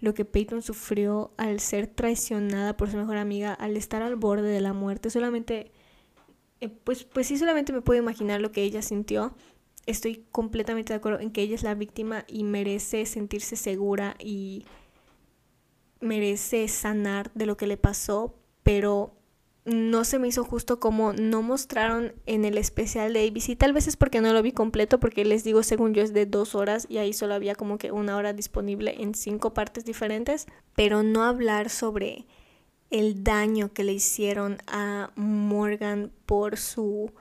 [0.00, 4.48] lo que Peyton sufrió al ser traicionada por su mejor amiga, al estar al borde
[4.48, 5.70] de la muerte, solamente
[6.60, 9.34] eh, pues pues sí solamente me puedo imaginar lo que ella sintió.
[9.86, 14.66] Estoy completamente de acuerdo en que ella es la víctima y merece sentirse segura y
[16.00, 19.14] merece sanar de lo que le pasó, pero
[19.64, 23.56] no se me hizo justo como no mostraron en el especial de ABC.
[23.56, 26.26] Tal vez es porque no lo vi completo, porque les digo, según yo es de
[26.26, 30.46] dos horas y ahí solo había como que una hora disponible en cinco partes diferentes,
[30.74, 32.26] pero no hablar sobre
[32.90, 37.12] el daño que le hicieron a Morgan por su...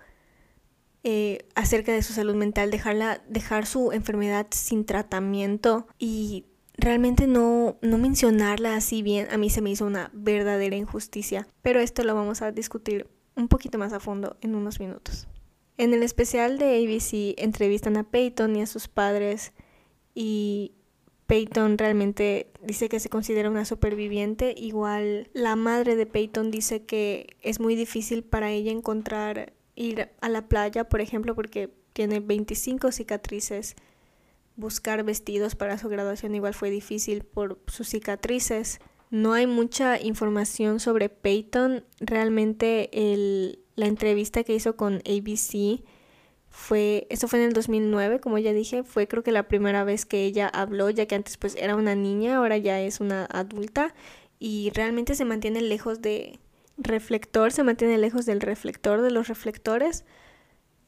[1.05, 6.45] Eh, acerca de su salud mental, dejarla, dejar su enfermedad sin tratamiento y
[6.79, 11.79] realmente no, no mencionarla así bien a mí se me hizo una verdadera injusticia, pero
[11.79, 15.27] esto lo vamos a discutir un poquito más a fondo en unos minutos.
[15.77, 19.53] En el especial de ABC entrevistan a Peyton y a sus padres
[20.13, 20.73] y
[21.25, 24.53] Peyton realmente dice que se considera una superviviente.
[24.57, 30.27] Igual la madre de Peyton dice que es muy difícil para ella encontrar ir a
[30.27, 33.75] la playa, por ejemplo, porque tiene 25 cicatrices
[34.59, 38.79] buscar vestidos para su graduación igual fue difícil por sus cicatrices.
[39.09, 41.83] No hay mucha información sobre Peyton.
[41.99, 45.81] Realmente el, la entrevista que hizo con ABC
[46.49, 50.05] fue, eso fue en el 2009, como ya dije, fue creo que la primera vez
[50.05, 53.93] que ella habló, ya que antes pues era una niña, ahora ya es una adulta
[54.39, 56.39] y realmente se mantiene lejos de
[56.77, 60.05] reflector, se mantiene lejos del reflector, de los reflectores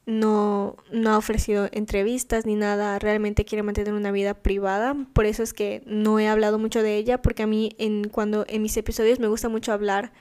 [0.04, 5.42] no, no ha ofrecido entrevistas ni nada, realmente quiere mantener una vida privada, por eso
[5.42, 8.76] es que no he hablado mucho de ella, porque a mí en, cuando, en mis
[8.76, 10.12] episodios me gusta mucho hablar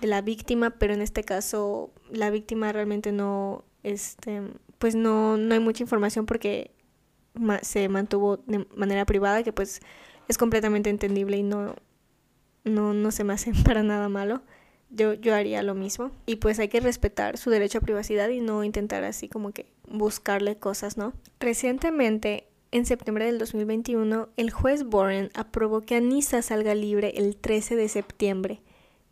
[0.00, 4.42] de la víctima, pero en este caso la víctima realmente no, este,
[4.78, 6.70] pues no, no hay mucha información porque
[7.62, 9.80] se mantuvo de manera privada, que pues
[10.28, 11.74] es completamente entendible y no,
[12.64, 14.42] no, no se me hace para nada malo
[14.92, 16.10] yo, yo haría lo mismo.
[16.26, 19.66] Y pues hay que respetar su derecho a privacidad y no intentar así como que
[19.88, 21.12] buscarle cosas, ¿no?
[21.40, 27.76] Recientemente, en septiembre del 2021, el juez Warren aprobó que Anissa salga libre el 13
[27.76, 28.60] de septiembre,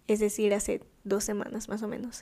[0.07, 2.21] es decir, hace dos semanas más o menos.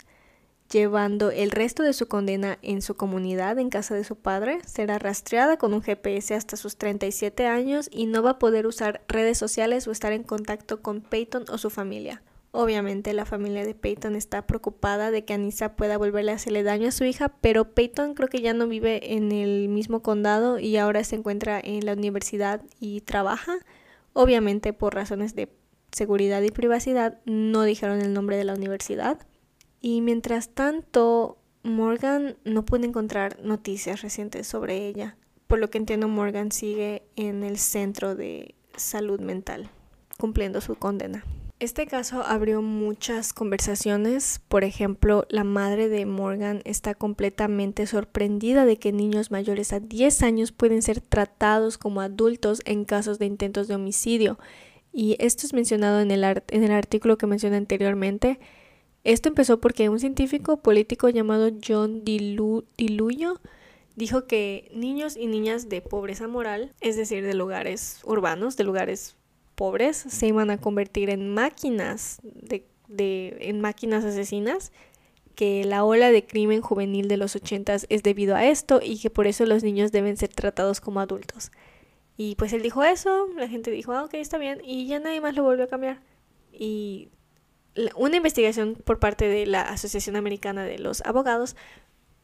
[0.70, 4.98] Llevando el resto de su condena en su comunidad, en casa de su padre, será
[4.98, 9.38] rastreada con un GPS hasta sus 37 años y no va a poder usar redes
[9.38, 12.22] sociales o estar en contacto con Peyton o su familia.
[12.60, 16.88] Obviamente la familia de Peyton está preocupada de que Anissa pueda volverle a hacerle daño
[16.88, 20.76] a su hija, pero Peyton creo que ya no vive en el mismo condado y
[20.76, 23.58] ahora se encuentra en la universidad y trabaja.
[24.12, 25.48] Obviamente por razones de
[25.92, 29.24] seguridad y privacidad no dijeron el nombre de la universidad.
[29.80, 35.16] Y mientras tanto, Morgan no puede encontrar noticias recientes sobre ella.
[35.46, 39.70] Por lo que entiendo, Morgan sigue en el centro de salud mental,
[40.18, 41.24] cumpliendo su condena.
[41.60, 44.40] Este caso abrió muchas conversaciones.
[44.46, 50.22] Por ejemplo, la madre de Morgan está completamente sorprendida de que niños mayores a 10
[50.22, 54.38] años pueden ser tratados como adultos en casos de intentos de homicidio.
[54.92, 58.38] Y esto es mencionado en el, en el artículo que mencioné anteriormente.
[59.02, 63.40] Esto empezó porque un científico político llamado John Diluyo
[63.96, 69.16] dijo que niños y niñas de pobreza moral, es decir, de lugares urbanos, de lugares
[69.58, 72.64] pobres se iban a convertir en máquinas de,
[73.40, 74.72] en máquinas asesinas
[75.34, 79.10] que la ola de crimen juvenil de los ochentas es debido a esto y que
[79.10, 81.50] por eso los niños deben ser tratados como adultos.
[82.16, 85.20] Y pues él dijo eso, la gente dijo, ah, ok, está bien, y ya nadie
[85.20, 86.00] más lo volvió a cambiar.
[86.52, 87.08] Y
[87.96, 91.56] una investigación por parte de la Asociación Americana de los Abogados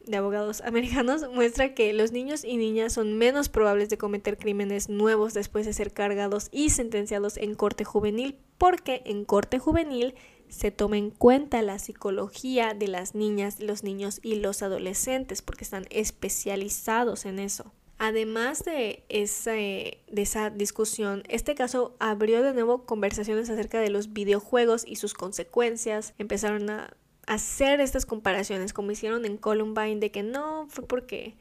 [0.05, 4.89] de abogados americanos muestra que los niños y niñas son menos probables de cometer crímenes
[4.89, 10.15] nuevos después de ser cargados y sentenciados en corte juvenil, porque en corte juvenil
[10.47, 15.63] se toma en cuenta la psicología de las niñas, los niños y los adolescentes, porque
[15.63, 17.73] están especializados en eso.
[17.97, 24.11] Además de esa, de esa discusión, este caso abrió de nuevo conversaciones acerca de los
[24.11, 26.13] videojuegos y sus consecuencias.
[26.17, 26.95] Empezaron a
[27.27, 31.35] hacer estas comparaciones como hicieron en Columbine de que no fue porque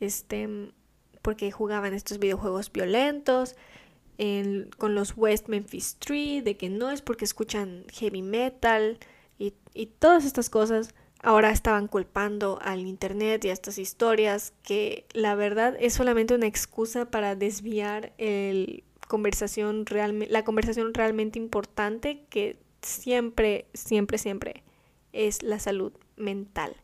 [0.00, 0.48] este
[1.22, 3.56] porque jugaban estos videojuegos violentos
[4.78, 8.98] con los West Memphis Street de que no es porque escuchan heavy metal
[9.38, 15.06] y, y todas estas cosas ahora estaban culpando al internet y a estas historias que
[15.12, 22.24] la verdad es solamente una excusa para desviar el conversación realmente, la conversación realmente importante
[22.28, 24.62] que siempre, siempre, siempre
[25.26, 26.76] es la salud mental,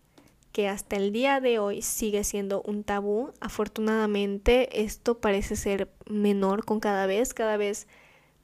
[0.53, 3.32] que hasta el día de hoy sigue siendo un tabú.
[3.41, 7.87] Afortunadamente esto parece ser menor con cada vez, cada vez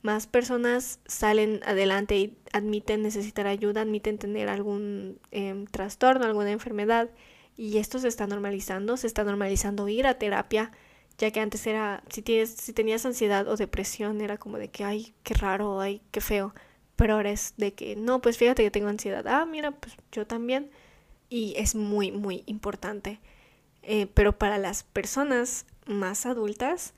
[0.03, 7.11] más personas salen adelante y admiten necesitar ayuda, admiten tener algún em, trastorno, alguna enfermedad
[7.57, 10.73] y esto se está normalizando, se está normalizando ir a terapia,
[11.19, 14.85] ya que antes era, si, tienes, si tenías ansiedad o depresión, era como de que,
[14.85, 16.55] ay, qué raro, ay, qué feo,
[17.01, 20.27] pero ahora es de que, no, pues fíjate que tengo ansiedad, ah, mira, pues yo
[20.27, 20.71] también,
[21.31, 23.21] y es muy, muy importante.
[23.83, 26.93] Eh, pero para las personas más adultas,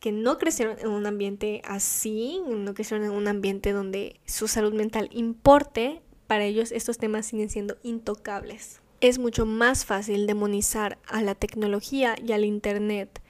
[0.00, 4.74] que no crecieron en un ambiente así, no crecieron en un ambiente donde su salud
[4.74, 8.80] mental importe, para ellos estos temas siguen siendo intocables.
[9.00, 13.22] Es mucho más fácil demonizar a la tecnología y al Internet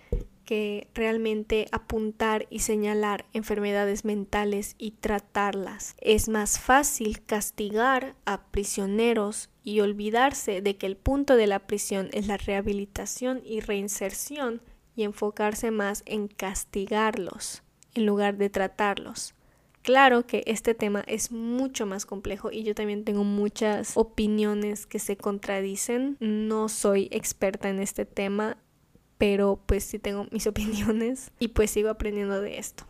[0.50, 5.94] que realmente apuntar y señalar enfermedades mentales y tratarlas.
[6.00, 12.08] Es más fácil castigar a prisioneros y olvidarse de que el punto de la prisión
[12.10, 14.60] es la rehabilitación y reinserción
[14.96, 17.62] y enfocarse más en castigarlos
[17.94, 19.36] en lugar de tratarlos.
[19.82, 24.98] Claro que este tema es mucho más complejo y yo también tengo muchas opiniones que
[24.98, 26.16] se contradicen.
[26.18, 28.58] No soy experta en este tema,
[29.20, 32.84] pero pues sí tengo mis opiniones y pues sigo aprendiendo de esto.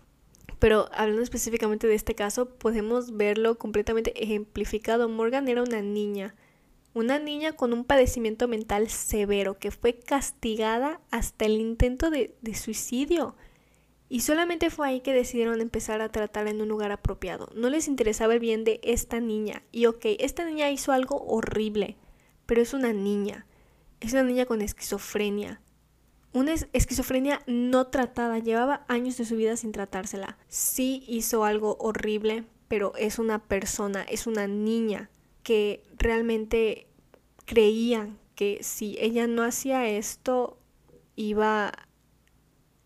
[0.61, 5.09] Pero hablando específicamente de este caso, podemos verlo completamente ejemplificado.
[5.09, 6.35] Morgan era una niña
[6.93, 13.37] una niña con un padecimiento mental severo que fue castigada hasta el intento de, suicidio.
[14.09, 17.49] Y solamente fue ahí que decidieron empezar a tratarla en un lugar apropiado.
[17.55, 19.63] No les interesaba el bien de esta niña.
[19.71, 21.97] Y ok, esta niña hizo algo horrible,
[22.47, 23.47] pero es una niña.
[24.01, 25.61] Es una niña con esquizofrenia.
[26.33, 28.39] Una esquizofrenia no tratada.
[28.39, 30.39] Llevaba años de su vida sin tratársela.
[30.49, 35.11] Sí hizo algo horrible, pero es una persona, es una niña
[35.43, 36.87] que realmente
[37.47, 40.57] creían que si ella no hacía esto,
[41.17, 41.73] iba,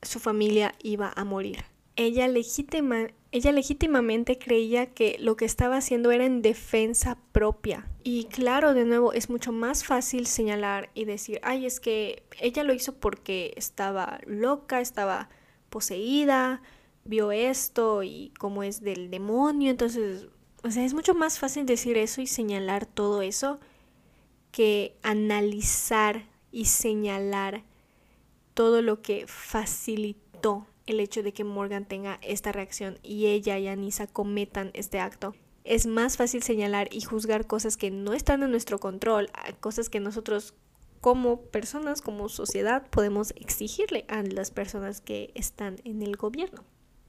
[0.03, 1.65] su familia iba a morir.
[1.97, 7.87] Ella, legítima, ella legítimamente creía que lo que estaba haciendo era en defensa propia.
[8.05, 12.63] Y claro, de nuevo, es mucho más fácil señalar y decir, ay, es que ella
[12.63, 15.31] lo hizo porque estaba loca, estaba
[15.71, 16.63] poseída,
[17.05, 20.29] vio esto y como es del demonio, entonces
[20.65, 23.61] o sea, es mucho más fácil decir eso y señalar todo eso
[24.51, 27.65] que analizar y señalar
[28.55, 33.69] todo lo que facilitó el hecho de que Morgan tenga esta reacción y ella y
[33.69, 35.35] Anissa cometan este acto.
[35.65, 39.99] Es más fácil señalar y juzgar cosas que no están en nuestro control, cosas que
[39.99, 40.55] nosotros
[41.01, 46.65] como personas, como sociedad, podemos exigirle a las personas que están en el gobierno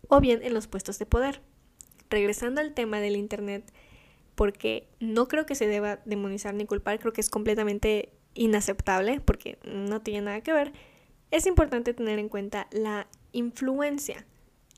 [0.07, 1.41] o bien en los puestos de poder
[2.09, 3.71] regresando al tema del Internet,
[4.35, 9.57] porque no creo que se deba demonizar ni culpar, creo que es completamente inaceptable, porque
[9.65, 10.73] no tiene nada que ver,
[11.31, 14.25] es importante tener en cuenta la influencia.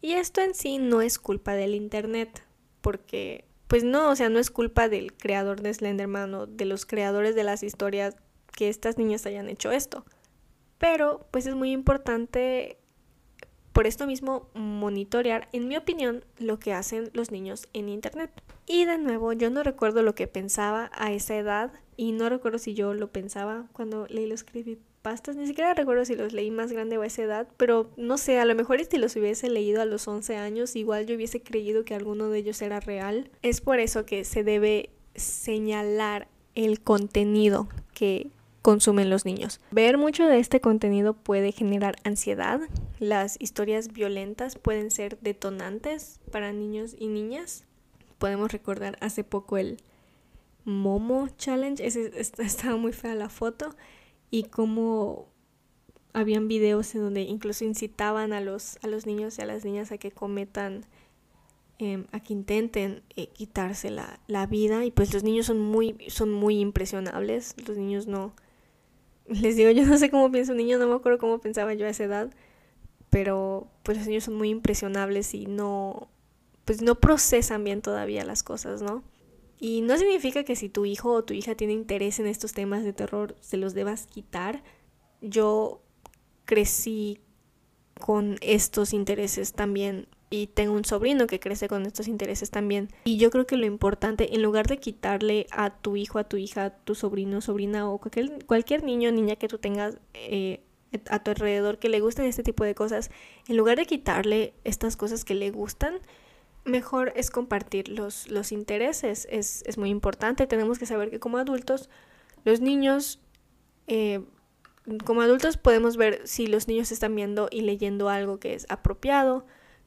[0.02, 2.44] Y esto en sí no es culpa del Internet,
[2.82, 6.86] porque, pues no, o sea, no es culpa del creador de Slenderman o de los
[6.86, 8.16] creadores de las historias
[8.54, 10.06] que estas niñas hayan hecho esto.
[10.78, 12.78] Pero, pues es muy importante
[13.78, 18.32] por esto mismo, monitorear, en mi opinión, lo que hacen los niños en Internet.
[18.66, 22.58] Y de nuevo, yo no recuerdo lo que pensaba a esa edad y no recuerdo
[22.58, 24.44] si yo lo pensaba cuando leí los
[25.02, 28.18] creepypastas, ni siquiera recuerdo si los leí más grande o a esa edad, pero no
[28.18, 31.42] sé, a lo mejor si los hubiese leído a los 11 años, igual yo hubiese
[31.42, 33.30] creído que alguno de ellos era real.
[33.42, 38.30] Es por eso que se debe señalar el contenido que
[38.62, 39.62] consumen los niños.
[39.72, 42.60] Ver mucho de este contenido puede generar ansiedad.
[43.00, 47.64] Las historias violentas pueden ser detonantes para niños y niñas.
[48.18, 49.78] Podemos recordar hace poco el
[50.66, 51.86] Momo Challenge.
[52.40, 53.76] estaba muy fea la foto.
[54.30, 55.28] Y como
[56.14, 59.92] habían videos en donde incluso incitaban a los, a los niños y a las niñas
[59.92, 60.86] a que cometan,
[61.80, 64.84] em, a que intenten eh, quitarse la, la, vida.
[64.84, 67.56] Y pues los niños son muy, son muy impresionables.
[67.68, 68.34] Los niños no,
[69.28, 71.86] les digo, yo no sé cómo piensa un niño, no me acuerdo cómo pensaba yo
[71.86, 72.30] a esa edad,
[73.10, 76.10] pero pues los niños son muy impresionables y no,
[76.66, 79.04] pues no procesan bien todavía las cosas, ¿no?
[79.60, 82.84] Y no significa que si tu hijo o tu hija tiene interés en estos temas
[82.84, 84.64] de terror, se los debas quitar.
[85.22, 85.82] Yo
[86.46, 87.20] crecí
[88.00, 92.90] con estos intereses también y tengo un sobrino que crece con estos intereses también.
[93.06, 96.38] Y yo creo que lo importante, en lugar de quitarle a tu hijo, a tu
[96.38, 100.62] hija, a tu sobrino, sobrina o cualquier, cualquier niño o niña que tú tengas eh,
[101.10, 103.10] a tu alrededor que le gusten este tipo de cosas,
[103.48, 106.00] en lugar de quitarle estas cosas que le gustan,
[106.68, 109.28] mejor es compartir los, los intereses.
[109.32, 110.48] Es, es muy importante.
[110.48, 111.90] Tenemos que saber que como adultos,
[112.44, 113.20] los niños,
[113.88, 114.22] eh,
[115.06, 119.46] como adultos podemos ver si los niños están viendo y leyendo algo que es apropiado,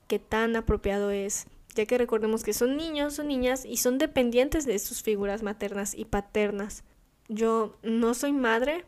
[0.09, 4.67] qué tan apropiado es, ya que recordemos que son niños, son niñas y son dependientes
[4.67, 6.85] de sus figuras maternas y paternas.
[7.29, 8.85] Yo no soy madre,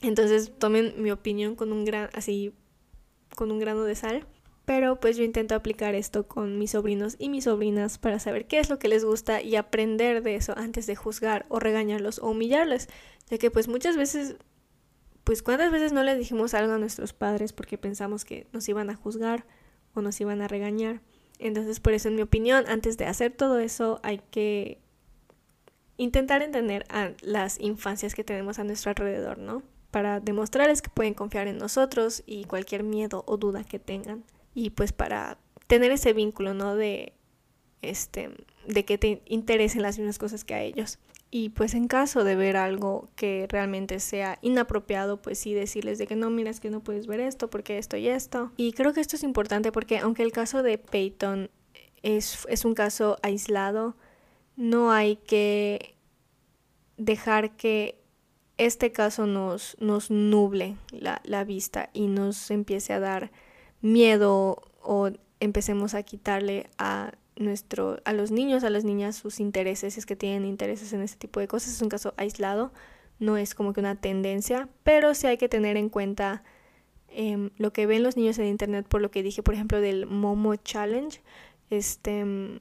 [0.00, 2.54] entonces tomen mi opinión con un gran, así,
[3.34, 4.26] con un grano de sal.
[4.74, 8.58] Pero pues yo intento aplicar esto con mis sobrinos y mis sobrinas para saber qué
[8.58, 12.30] es lo que les gusta y aprender de eso antes de juzgar o regañarlos o
[12.30, 12.88] humillarles.
[13.28, 14.36] Ya que pues muchas veces,
[15.24, 18.88] pues cuántas veces no les dijimos algo a nuestros padres porque pensamos que nos iban
[18.88, 19.44] a juzgar
[19.92, 21.02] o nos iban a regañar.
[21.38, 24.80] Entonces por eso en mi opinión, antes de hacer todo eso hay que
[25.98, 29.62] intentar entender a las infancias que tenemos a nuestro alrededor, ¿no?
[29.90, 34.24] Para demostrarles que pueden confiar en nosotros y cualquier miedo o duda que tengan
[34.54, 36.76] y pues para tener ese vínculo, ¿no?
[36.76, 37.14] De,
[37.80, 38.30] este,
[38.66, 40.98] de que te interesen las mismas cosas que a ellos.
[41.30, 46.06] Y pues en caso de ver algo que realmente sea inapropiado, pues sí decirles de
[46.06, 48.52] que no, mira, es que no puedes ver esto porque esto y esto.
[48.58, 51.50] Y creo que esto es importante porque aunque el caso de Peyton
[52.02, 53.96] es, es un caso aislado,
[54.56, 55.96] no hay que
[56.98, 57.98] dejar que
[58.58, 63.32] este caso nos, nos nuble la, la vista y nos empiece a dar
[63.82, 65.10] miedo o
[65.40, 70.06] empecemos a quitarle a nuestro a los niños, a las niñas sus intereses, si es
[70.06, 72.72] que tienen intereses en este tipo de cosas, es un caso aislado,
[73.18, 76.42] no es como que una tendencia, pero sí hay que tener en cuenta
[77.08, 80.06] em, lo que ven los niños en internet, por lo que dije, por ejemplo, del
[80.06, 81.20] Momo Challenge,
[81.70, 82.60] este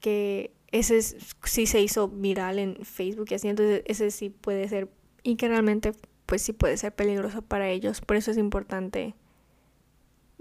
[0.00, 4.88] que ese sí se hizo viral en Facebook y así, entonces ese sí puede ser
[5.22, 5.92] y que realmente
[6.26, 9.14] pues sí puede ser peligroso para ellos, por eso es importante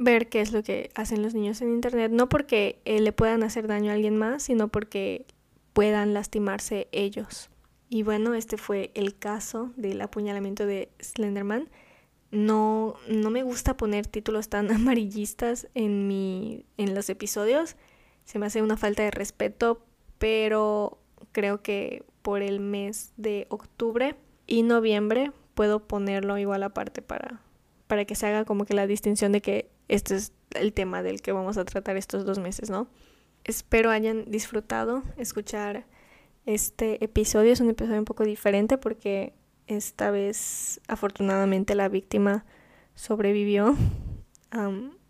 [0.04, 3.44] ver qué es lo que hacen los niños en Internet, no porque eh, le puedan
[3.44, 5.26] hacer daño a alguien más, sino porque
[5.74, 7.50] puedan lastimarse ellos.
[7.88, 11.70] Y bueno, este fue el caso del apuñalamiento de Slenderman.
[12.32, 17.76] No, no me gusta poner títulos tan amarillistas en, mi, en los episodios.
[18.26, 19.86] Se me hace una falta de respeto,
[20.18, 20.98] pero
[21.32, 24.16] creo que por el mes de octubre
[24.48, 27.42] y noviembre puedo ponerlo igual aparte para,
[27.88, 31.22] para que se haga como que la distinción de que este es el tema del
[31.22, 32.88] que vamos a tratar estos dos meses, ¿no?
[33.44, 35.86] Espero hayan disfrutado escuchar
[36.46, 37.52] este episodio.
[37.52, 39.34] Es un episodio un poco diferente porque
[39.68, 42.46] esta vez afortunadamente la víctima
[42.96, 43.76] sobrevivió.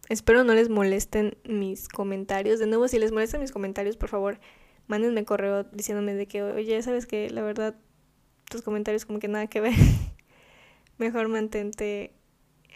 [0.09, 2.57] espero no les molesten mis comentarios.
[2.57, 4.39] De nuevo, si les molestan mis comentarios, por favor,
[4.87, 7.75] mándenme correo diciéndome de que, oye, sabes que la verdad
[8.49, 9.75] tus comentarios como que nada que ver.
[10.97, 12.15] Mejor mantente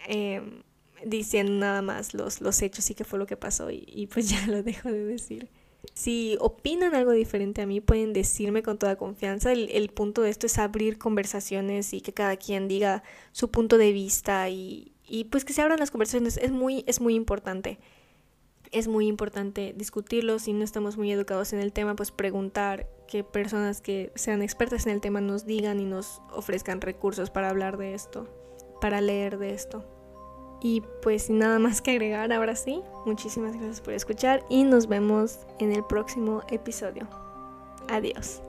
[0.06, 0.62] eh,
[1.04, 4.46] diciendo nada más los, los hechos y qué fue lo que pasó y, pues ya
[4.46, 5.48] lo dejo de decir.
[5.94, 9.52] Si opinan algo diferente a mí, pueden decirme con toda confianza.
[9.52, 13.78] El, el, punto de esto es abrir conversaciones y que cada quien diga su punto
[13.78, 16.38] de vista y, y pues que se abran las conversaciones.
[16.38, 17.78] Es muy, es muy importante.
[18.72, 20.40] Es muy importante discutirlo.
[20.40, 24.86] Si no estamos muy educados en el tema, pues preguntar que personas que sean expertas
[24.86, 28.28] en el tema nos digan y nos ofrezcan recursos para hablar de esto,
[28.80, 29.95] para leer de esto.
[30.60, 34.86] Y pues sin nada más que agregar, ahora sí, muchísimas gracias por escuchar y nos
[34.86, 37.06] vemos en el próximo episodio.
[37.88, 38.42] Adiós.